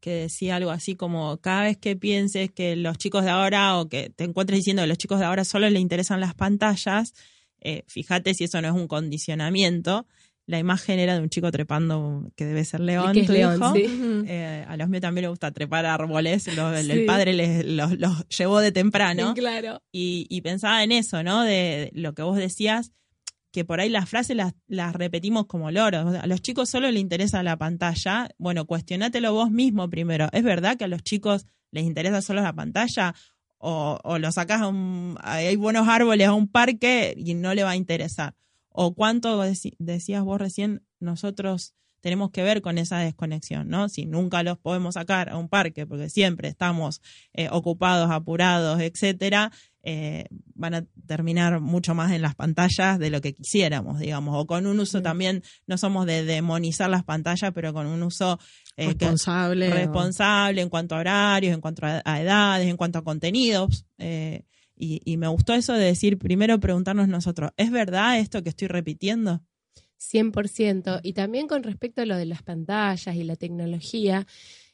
que 0.00 0.12
decía 0.12 0.54
algo 0.56 0.70
así 0.70 0.94
como 0.94 1.38
cada 1.38 1.62
vez 1.62 1.76
que 1.76 1.96
pienses 1.96 2.52
que 2.52 2.76
los 2.76 2.98
chicos 2.98 3.24
de 3.24 3.30
ahora 3.30 3.78
o 3.78 3.88
que 3.88 4.10
te 4.10 4.22
encuentres 4.22 4.60
diciendo 4.60 4.82
que 4.82 4.86
los 4.86 4.98
chicos 4.98 5.18
de 5.18 5.24
ahora 5.24 5.44
solo 5.44 5.68
les 5.68 5.82
interesan 5.82 6.20
las 6.20 6.34
pantallas, 6.34 7.14
eh, 7.60 7.82
fíjate 7.88 8.34
si 8.34 8.44
eso 8.44 8.60
no 8.62 8.68
es 8.68 8.74
un 8.74 8.86
condicionamiento 8.86 10.06
la 10.48 10.58
imagen 10.58 10.98
era 10.98 11.14
de 11.14 11.20
un 11.20 11.28
chico 11.28 11.52
trepando, 11.52 12.32
que 12.34 12.46
debe 12.46 12.64
ser 12.64 12.80
León, 12.80 13.12
tu 13.12 13.34
hijo. 13.34 13.74
Eh, 14.26 14.64
a 14.66 14.76
los 14.78 14.88
míos 14.88 15.02
también 15.02 15.22
les 15.22 15.30
gusta 15.30 15.52
trepar 15.52 15.84
árboles, 15.84 16.48
el 16.48 17.04
padre 17.04 17.34
les, 17.34 17.66
los, 17.66 18.26
llevó 18.28 18.60
de 18.60 18.72
temprano. 18.72 19.34
claro. 19.34 19.82
Y, 19.92 20.40
pensaba 20.40 20.82
en 20.82 20.92
eso, 20.92 21.22
¿no? 21.22 21.42
De 21.42 21.90
lo 21.92 22.14
que 22.14 22.22
vos 22.22 22.38
decías, 22.38 22.92
que 23.52 23.66
por 23.66 23.80
ahí 23.80 23.90
las 23.90 24.08
frases 24.08 24.36
las, 24.36 24.54
las 24.66 24.94
repetimos 24.94 25.44
como 25.46 25.70
loros. 25.70 26.14
A 26.14 26.26
los 26.26 26.40
chicos 26.40 26.70
solo 26.70 26.90
les 26.90 27.00
interesa 27.02 27.42
la 27.42 27.58
pantalla. 27.58 28.30
Bueno, 28.38 28.64
cuestionátelo 28.64 29.34
vos 29.34 29.50
mismo 29.50 29.90
primero. 29.90 30.28
¿Es 30.32 30.44
verdad 30.44 30.78
que 30.78 30.84
a 30.84 30.88
los 30.88 31.02
chicos 31.02 31.46
les 31.72 31.84
interesa 31.84 32.22
solo 32.22 32.40
la 32.40 32.54
pantalla? 32.54 33.14
O, 33.58 33.98
o 34.02 34.18
lo 34.18 34.32
sacás 34.32 34.62
a 34.62 34.68
un, 34.68 35.18
hay 35.20 35.56
buenos 35.56 35.88
árboles 35.88 36.26
a 36.26 36.32
un 36.32 36.48
parque 36.48 37.12
y 37.18 37.34
no 37.34 37.52
le 37.52 37.64
va 37.64 37.70
a 37.70 37.76
interesar 37.76 38.34
o 38.80 38.94
cuánto 38.94 39.42
decías 39.80 40.22
vos 40.22 40.40
recién 40.40 40.84
nosotros 41.00 41.74
tenemos 42.00 42.30
que 42.30 42.44
ver 42.44 42.62
con 42.62 42.78
esa 42.78 42.98
desconexión, 42.98 43.68
¿no? 43.68 43.88
Si 43.88 44.06
nunca 44.06 44.44
los 44.44 44.56
podemos 44.56 44.94
sacar 44.94 45.30
a 45.30 45.36
un 45.36 45.48
parque 45.48 45.84
porque 45.84 46.08
siempre 46.08 46.46
estamos 46.46 47.02
eh, 47.34 47.48
ocupados, 47.50 48.08
apurados, 48.12 48.80
etcétera, 48.80 49.50
eh, 49.82 50.26
van 50.54 50.74
a 50.74 50.84
terminar 51.08 51.58
mucho 51.58 51.92
más 51.96 52.12
en 52.12 52.22
las 52.22 52.36
pantallas 52.36 53.00
de 53.00 53.10
lo 53.10 53.20
que 53.20 53.34
quisiéramos, 53.34 53.98
digamos, 53.98 54.36
o 54.40 54.46
con 54.46 54.64
un 54.64 54.78
uso 54.78 55.02
también, 55.02 55.42
no 55.66 55.76
somos 55.76 56.06
de 56.06 56.22
demonizar 56.22 56.88
las 56.88 57.02
pantallas, 57.02 57.50
pero 57.52 57.72
con 57.72 57.88
un 57.88 58.04
uso 58.04 58.38
eh, 58.76 58.86
responsable, 58.86 59.70
responsable 59.70 60.62
en 60.62 60.68
cuanto 60.68 60.94
a 60.94 61.00
horarios, 61.00 61.52
en 61.52 61.60
cuanto 61.60 61.84
a, 61.84 62.20
edades, 62.20 62.68
en 62.68 62.76
cuanto 62.76 63.00
a 63.00 63.02
contenidos. 63.02 63.86
Y, 64.78 65.16
me 65.16 65.28
gustó 65.28 65.54
eso 65.54 65.72
de 65.72 65.84
decir, 65.84 66.18
primero 66.18 66.60
preguntarnos 66.60 67.08
nosotros, 67.08 67.50
¿es 67.56 67.70
verdad 67.70 68.18
esto 68.18 68.42
que 68.42 68.50
estoy 68.50 68.68
repitiendo? 68.68 69.42
100%. 69.98 71.00
Y 71.02 71.12
también 71.12 71.48
con 71.48 71.62
respecto 71.62 72.02
a 72.02 72.06
lo 72.06 72.16
de 72.16 72.26
las 72.26 72.42
pantallas 72.42 73.16
y 73.16 73.24
la 73.24 73.36
tecnología, 73.36 74.26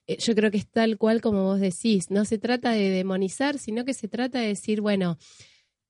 eh, 0.06 0.18
yo 0.18 0.34
creo 0.34 0.50
que 0.50 0.58
es 0.58 0.68
tal 0.68 0.98
cual 0.98 1.20
como 1.20 1.44
vos 1.44 1.60
decís. 1.60 2.10
No 2.10 2.24
se 2.24 2.38
trata 2.38 2.72
de 2.72 2.90
demonizar, 2.90 3.58
sino 3.58 3.84
que 3.84 3.94
se 3.94 4.08
trata 4.08 4.40
de 4.40 4.48
decir, 4.48 4.80
bueno, 4.80 5.16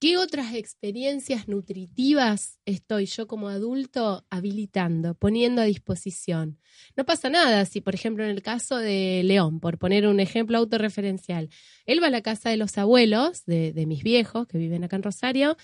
¿Qué 0.01 0.19
otras 0.19 0.55
experiencias 0.55 1.49
nutritivas 1.49 2.59
estoy 2.67 3.07
yo 3.07 3.27
como 3.27 3.49
adulto 3.49 4.27
habilitando, 4.29 5.15
poniendo 5.15 5.63
a 5.63 5.65
disposición? 5.65 6.59
No 6.97 7.05
pasa 7.07 7.31
nada 7.31 7.65
si, 7.65 7.81
por 7.81 7.95
ejemplo, 7.95 8.25
en 8.25 8.31
el 8.31 8.43
caso 8.43 8.77
de 8.77 9.23
León, 9.25 9.61
por 9.61 9.79
poner 9.79 10.07
un 10.07 10.21
ejemplo 10.21 10.59
autorreferencial, 10.59 11.49
él 11.87 12.03
va 12.03 12.09
a 12.09 12.11
la 12.11 12.23
casa 12.23 12.51
de 12.51 12.57
los 12.57 12.77
abuelos, 12.77 13.45
de, 13.47 13.73
mis 13.87 14.03
viejos, 14.03 14.47
que 14.47 14.59
viven 14.59 14.85
acá 14.85 14.97
en 14.97 15.05
Rosario, 15.05 15.57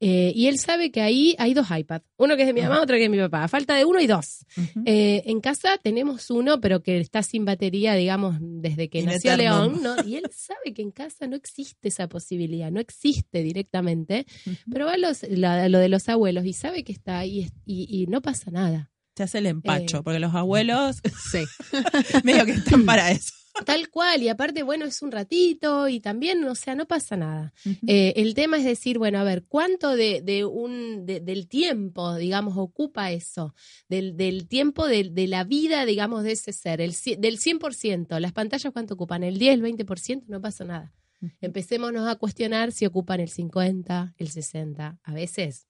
Eh, 0.00 0.32
y 0.34 0.46
él 0.46 0.58
sabe 0.60 0.92
que 0.92 1.00
ahí 1.00 1.34
hay 1.38 1.54
dos 1.54 1.66
iPads, 1.76 2.04
uno 2.18 2.36
que 2.36 2.42
es 2.42 2.46
de 2.46 2.52
mi 2.54 2.60
mamá, 2.62 2.80
otro 2.80 2.94
que 2.96 3.04
es 3.04 3.10
de 3.10 3.16
mi 3.16 3.22
papá. 3.22 3.42
A 3.44 3.48
falta 3.48 3.74
de 3.74 3.84
uno 3.84 4.00
y 4.00 4.06
dos. 4.06 4.46
Eh, 4.84 5.22
en 5.26 5.40
casa 5.40 5.76
tenemos 5.82 6.30
uno, 6.30 6.60
pero 6.60 6.82
que 6.82 6.98
está 6.98 7.22
sin 7.24 7.44
batería, 7.44 7.94
digamos, 7.94 8.36
desde 8.40 8.88
que 8.88 9.00
In 9.00 9.06
nació. 9.06 9.36
León, 9.36 9.80
¿no? 9.82 9.96
Y 10.06 10.14
él 10.16 10.22
sabe 10.32 10.72
que 10.72 10.82
en 10.82 10.92
casa 10.92 11.26
no 11.26 11.34
existe 11.34 11.88
esa 11.88 12.08
posibilidad, 12.08 12.70
no 12.70 12.78
existe 12.80 13.42
directamente, 13.42 14.24
pero 14.70 14.86
va 14.86 14.92
a 14.92 14.98
los- 14.98 15.24
la- 15.28 15.68
lo 15.68 15.78
de 15.80 15.88
los 15.88 16.08
abuelos 16.08 16.44
y 16.44 16.52
sabe 16.52 16.84
que 16.84 16.92
está 16.92 17.18
ahí 17.18 17.50
y 17.66 18.06
no 18.08 18.20
pasa 18.22 18.50
nada. 18.52 18.92
Se 19.16 19.24
hace 19.24 19.38
el 19.38 19.46
empacho, 19.46 19.98
Eh. 19.98 20.02
porque 20.04 20.20
los 20.20 20.32
abuelos 20.32 20.98
Sí. 21.32 21.42
medio 22.24 22.44
que 22.46 22.52
están 22.52 22.84
para 22.86 23.10
eso. 23.10 23.32
Tal 23.64 23.88
cual, 23.90 24.22
y 24.22 24.28
aparte, 24.28 24.62
bueno, 24.62 24.84
es 24.84 25.02
un 25.02 25.10
ratito 25.10 25.88
y 25.88 26.00
también, 26.00 26.44
o 26.44 26.54
sea, 26.54 26.74
no 26.74 26.86
pasa 26.86 27.16
nada. 27.16 27.52
Eh, 27.86 28.12
el 28.16 28.34
tema 28.34 28.56
es 28.58 28.64
decir, 28.64 28.98
bueno, 28.98 29.18
a 29.18 29.24
ver, 29.24 29.44
¿cuánto 29.44 29.96
de, 29.96 30.22
de 30.22 30.44
un, 30.44 31.04
de- 31.06 31.20
del 31.20 31.48
tiempo, 31.48 32.14
digamos, 32.16 32.56
ocupa 32.56 33.10
eso? 33.10 33.54
Del, 33.88 34.16
del 34.16 34.46
tiempo 34.48 34.86
de, 34.86 35.10
de 35.10 35.26
la 35.26 35.44
vida, 35.44 35.84
digamos, 35.86 36.22
de 36.24 36.32
ese 36.32 36.52
ser, 36.52 36.80
el, 36.80 36.92
del 37.18 37.38
100%. 37.38 38.18
¿Las 38.20 38.32
pantallas 38.32 38.72
cuánto 38.72 38.94
ocupan? 38.94 39.22
¿El 39.24 39.38
10, 39.38 39.54
el 39.54 39.62
20%? 39.62 40.24
No 40.28 40.40
pasa 40.40 40.64
nada. 40.64 40.92
Empecémonos 41.40 42.06
a 42.08 42.14
cuestionar 42.16 42.70
si 42.70 42.86
ocupan 42.86 43.18
el 43.20 43.28
50, 43.28 44.14
el 44.18 44.28
60, 44.28 45.00
a 45.02 45.12
veces 45.14 45.66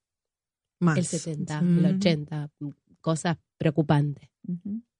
Más. 0.78 0.98
el 0.98 1.04
70, 1.06 1.62
Mm. 1.62 1.78
el 1.86 1.96
80, 1.96 2.50
cosas 3.00 3.38
preocupantes. 3.56 4.28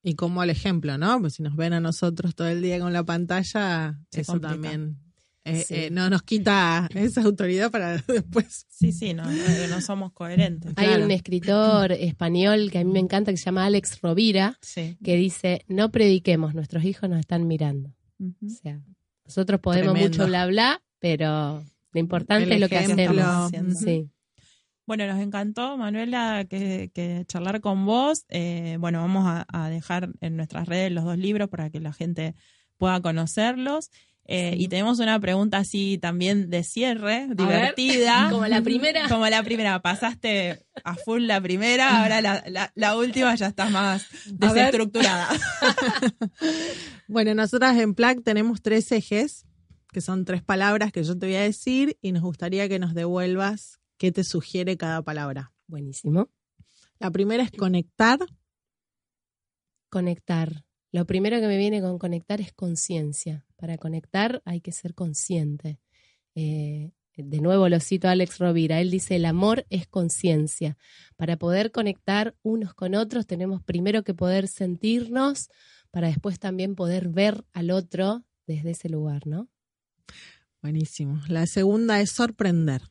Y 0.03 0.15
como 0.15 0.41
el 0.43 0.49
ejemplo, 0.49 0.97
¿no? 0.97 1.19
Pues 1.19 1.33
si 1.35 1.43
nos 1.43 1.55
ven 1.55 1.73
a 1.73 1.79
nosotros 1.79 2.33
todo 2.35 2.47
el 2.47 2.61
día 2.61 2.79
con 2.79 2.93
la 2.93 3.03
pantalla, 3.03 3.99
Se 4.11 4.21
eso 4.21 4.33
complica. 4.33 4.53
también 4.53 4.97
eh, 5.45 5.63
Sí. 5.67 5.73
eh, 5.75 5.89
no 5.91 6.09
nos 6.09 6.21
quita 6.23 6.87
esa 6.93 7.21
autoridad 7.23 7.71
para 7.71 7.97
después. 8.07 8.65
Sí, 8.69 8.91
sí, 8.91 9.13
no, 9.13 9.23
no, 9.25 9.67
no 9.69 9.81
somos 9.81 10.11
coherentes. 10.13 10.73
Hay 10.75 10.87
Claro. 10.87 11.05
un 11.05 11.11
escritor 11.11 11.91
español 11.93 12.69
que 12.71 12.79
a 12.79 12.83
mí 12.83 12.91
me 12.91 12.99
encanta 12.99 13.31
que 13.31 13.37
se 13.37 13.45
llama 13.45 13.65
Alex 13.65 13.99
Rovira, 14.01 14.57
Sí. 14.61 14.97
que 15.03 15.15
dice, 15.15 15.65
no 15.67 15.91
prediquemos, 15.91 16.53
nuestros 16.55 16.83
hijos 16.85 17.09
nos 17.09 17.19
están 17.19 17.47
mirando. 17.47 17.93
O 18.19 18.49
sea, 18.49 18.81
nosotros 19.25 19.59
podemos 19.61 19.93
Tremendo. 19.93 20.17
mucho 20.17 20.27
bla 20.27 20.45
bla, 20.47 20.81
pero 20.99 21.63
lo 21.93 21.99
importante 21.99 22.43
El 22.45 22.51
es 22.53 22.59
lo 22.59 22.69
que 22.69 22.77
hacemos. 22.77 23.51
Ujú. 23.53 23.71
Sí. 23.75 24.09
Bueno, 24.89 25.05
nos 25.05 25.19
encantó, 25.21 25.77
Manuela, 25.77 26.47
que, 26.49 26.89
que 26.95 27.23
charlar 27.27 27.61
con 27.61 27.85
vos. 27.85 28.25
Eh, 28.29 28.77
bueno, 28.79 29.01
vamos 29.01 29.27
a, 29.27 29.45
a 29.47 29.69
dejar 29.69 30.09
en 30.19 30.35
nuestras 30.35 30.67
redes 30.67 30.91
los 30.91 31.03
dos 31.03 31.15
libros 31.15 31.47
para 31.47 31.69
que 31.69 31.79
la 31.79 31.93
gente 31.93 32.33
pueda 32.79 32.99
conocerlos. 32.99 33.91
Eh, 34.25 34.55
Y 34.57 34.67
tenemos 34.67 34.97
una 34.97 35.19
pregunta 35.19 35.57
así 35.59 35.99
también 35.99 36.49
de 36.49 36.63
cierre, 36.63 37.27
divertida. 37.35 38.29
Como 38.31 38.47
la 38.47 38.61
primera. 38.63 39.07
Como 39.09 39.27
la 39.27 39.43
primera. 39.43 39.79
Pasaste 39.83 40.65
a 40.83 40.95
full 40.95 41.21
la 41.27 41.39
primera, 41.39 42.01
ahora 42.01 42.19
la, 42.21 42.43
la- 42.47 42.71
la 42.73 42.97
última 42.97 43.35
ya 43.35 43.45
está 43.45 43.69
más 43.69 44.07
desestructurada. 44.25 45.27
Bueno, 47.07 47.33
nosotras 47.33 47.77
en 47.77 47.95
PLAC 47.95 48.23
tenemos 48.23 48.61
tres 48.61 48.91
ejes, 48.91 49.45
que 49.91 50.01
son 50.01 50.25
tres 50.25 50.43
palabras 50.43 50.91
que 50.91 51.03
yo 51.03 51.17
te 51.17 51.25
voy 51.25 51.35
a 51.35 51.41
decir, 51.41 51.97
y 52.01 52.11
nos 52.11 52.21
gustaría 52.21 52.69
que 52.69 52.77
nos 52.79 52.93
devuelvas 52.93 53.78
qué 53.99 54.11
te 54.11 54.23
sugiere 54.23 54.77
cada 54.77 55.03
palabra. 55.03 55.53
Buenísimo. 55.67 56.29
La 56.97 57.11
primera 57.11 57.43
es 57.43 57.51
conectar, 57.51 58.19
Conectar. 59.89 60.65
Lo 60.91 61.05
primero 61.05 61.39
que 61.39 61.47
me 61.47 61.57
viene 61.57 61.81
con 61.81 61.97
conectar 61.97 62.41
es 62.41 62.53
conciencia. 62.53 63.45
Para 63.55 63.77
conectar 63.77 64.41
hay 64.45 64.61
que 64.61 64.71
ser 64.71 64.93
consciente. 64.93 65.79
Eh, 66.35 66.91
de 67.15 67.41
nuevo 67.41 67.67
lo 67.69 67.79
cito 67.79 68.07
a 68.07 68.11
Alex 68.11 68.37
Rovira. 68.37 68.79
Él 68.81 68.91
dice, 68.91 69.15
el 69.15 69.25
amor 69.25 69.65
es 69.69 69.87
conciencia. 69.87 70.77
Para 71.15 71.37
poder 71.37 71.71
conectar 71.71 72.35
unos 72.43 72.75
con 72.75 72.93
otros 72.93 73.25
tenemos 73.25 73.63
primero 73.63 74.03
que 74.03 74.13
poder 74.13 74.47
sentirnos 74.47 75.49
para 75.91 76.07
después 76.07 76.39
también 76.39 76.75
poder 76.75 77.09
ver 77.09 77.43
al 77.51 77.71
otro 77.71 78.23
desde 78.45 78.71
ese 78.71 78.89
lugar, 78.89 79.25
¿no? 79.25 79.49
buenísimo. 80.61 81.21
La 81.29 81.47
segunda 81.47 82.01
es 82.01 82.11
sorprender. 82.11 82.81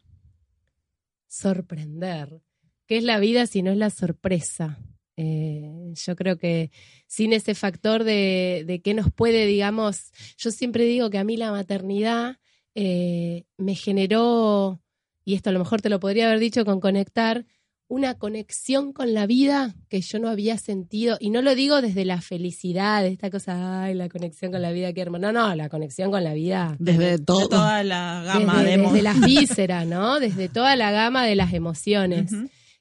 Sorprender. 1.28 2.40
¿Qué 2.86 2.96
es 2.96 3.04
la 3.04 3.20
vida 3.20 3.46
si 3.46 3.62
no 3.62 3.70
es 3.70 3.76
la 3.76 3.90
sorpresa? 3.90 4.78
Eh, 5.16 5.92
yo 5.94 6.16
creo 6.16 6.38
que 6.38 6.70
sin 7.06 7.32
ese 7.32 7.54
factor 7.54 8.04
de, 8.04 8.64
de 8.66 8.80
qué 8.80 8.94
nos 8.94 9.12
puede, 9.12 9.46
digamos, 9.46 10.12
yo 10.36 10.50
siempre 10.50 10.84
digo 10.84 11.10
que 11.10 11.18
a 11.18 11.24
mí 11.24 11.36
la 11.36 11.50
maternidad 11.50 12.38
eh, 12.74 13.44
me 13.56 13.74
generó, 13.74 14.80
y 15.24 15.34
esto 15.34 15.50
a 15.50 15.52
lo 15.52 15.58
mejor 15.58 15.82
te 15.82 15.88
lo 15.88 15.98
podría 15.98 16.28
haber 16.28 16.38
dicho 16.38 16.64
con 16.64 16.78
conectar, 16.78 17.44
una 17.88 18.14
conexión 18.14 18.92
con 18.92 19.14
la 19.14 19.26
vida 19.26 19.74
que 19.88 20.00
yo 20.02 20.18
no 20.18 20.28
había 20.28 20.58
sentido, 20.58 21.16
y 21.20 21.30
no 21.30 21.40
lo 21.42 21.54
digo 21.54 21.80
desde 21.80 22.04
la 22.04 22.20
felicidad, 22.20 23.02
de 23.02 23.08
esta 23.08 23.30
cosa, 23.30 23.84
ay, 23.84 23.94
la 23.94 24.08
conexión 24.10 24.52
con 24.52 24.60
la 24.60 24.72
vida, 24.72 24.92
qué 24.92 25.00
hermoso. 25.00 25.20
No, 25.22 25.32
no, 25.32 25.54
la 25.54 25.68
conexión 25.70 26.10
con 26.10 26.22
la 26.22 26.34
vida 26.34 26.76
Desde 26.78 27.16
De 27.16 27.18
toda 27.18 27.82
la 27.84 28.22
gama 28.26 28.62
desde, 28.62 28.76
de 28.76 28.82
emo- 28.82 28.92
desde 28.92 29.02
las 29.02 29.20
vísceras, 29.20 29.86
¿no? 29.86 30.20
Desde 30.20 30.48
toda 30.50 30.76
la 30.76 30.90
gama 30.90 31.24
de 31.26 31.34
las 31.34 31.54
emociones. 31.54 32.30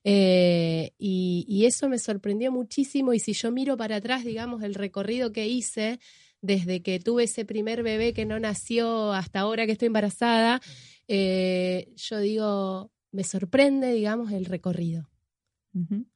Eh, 0.03 0.91
y, 0.97 1.45
y 1.47 1.65
eso 1.65 1.89
me 1.89 1.99
sorprendió 1.99 2.51
muchísimo. 2.51 3.13
Y 3.13 3.19
si 3.19 3.33
yo 3.33 3.51
miro 3.51 3.75
para 3.77 3.97
atrás, 3.97 4.23
digamos, 4.23 4.63
el 4.63 4.73
recorrido 4.75 5.31
que 5.31 5.47
hice 5.47 5.99
desde 6.41 6.81
que 6.81 6.99
tuve 6.99 7.23
ese 7.23 7.45
primer 7.45 7.81
bebé 7.83 8.13
que 8.13 8.25
no 8.25 8.39
nació 8.39 9.11
hasta 9.13 9.39
ahora 9.39 9.65
que 9.65 9.71
estoy 9.73 9.87
embarazada, 9.87 10.61
eh, 11.07 11.89
yo 11.95 12.19
digo, 12.19 12.91
me 13.11 13.23
sorprende, 13.23 13.91
digamos, 13.93 14.31
el 14.31 14.45
recorrido. 14.45 15.09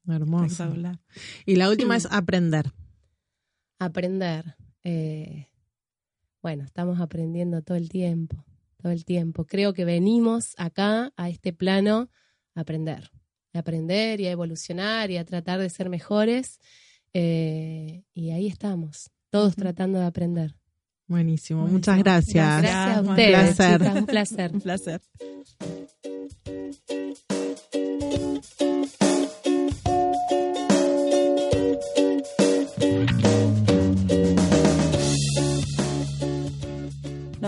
Hermoso. 0.08 0.74
Y 1.46 1.56
la 1.56 1.70
última 1.70 1.96
es 1.96 2.08
aprender. 2.12 2.72
Aprender. 3.80 4.56
eh, 4.84 5.48
bueno, 6.42 6.64
estamos 6.64 7.00
aprendiendo 7.00 7.62
todo 7.62 7.78
el 7.78 7.90
tiempo, 7.90 8.44
todo 8.82 8.92
el 8.92 9.06
tiempo. 9.06 9.46
Creo 9.46 9.74
que 9.74 9.86
venimos 9.86 10.56
acá, 10.58 11.14
a 11.16 11.30
este 11.30 11.54
plano, 11.54 12.10
a 12.56 12.62
aprender. 12.62 13.12
A 13.54 13.60
aprender 13.60 14.20
y 14.22 14.26
a 14.28 14.32
evolucionar 14.32 15.12
y 15.12 15.18
a 15.18 15.26
tratar 15.26 15.60
de 15.60 15.70
ser 15.70 15.90
mejores. 15.90 16.60
eh, 17.14 18.04
y 18.14 18.32
ahí 18.32 18.48
estamos, 18.48 19.12
todos 19.30 19.56
tratando 19.56 20.00
de 20.00 20.06
aprender. 20.06 20.56
Buenísimo. 21.08 21.62
Buenísimo. 21.62 21.78
Muchas 21.80 21.98
gracias. 22.00 22.62
Gracias 22.62 22.98
a 22.98 23.02
Un 23.02 23.10
ustedes, 23.10 23.30
placer. 23.56 23.80
chicas, 23.82 23.96
un 24.00 24.06
placer. 24.06 24.52
Un 24.54 24.62
placer. 24.62 25.02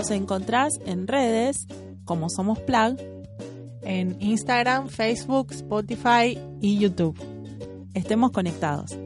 Nos 0.04 0.12
encontrás 0.12 0.82
en 0.86 1.08
redes 1.08 1.66
como 2.04 2.30
Somos 2.30 2.60
Plug. 2.60 2.98
En 3.84 4.22
Instagram, 4.22 4.89
Facebook, 4.89 5.54
Spotify 5.54 6.38
y 6.60 6.78
YouTube. 6.78 7.18
Estemos 7.94 8.32
conectados. 8.32 8.98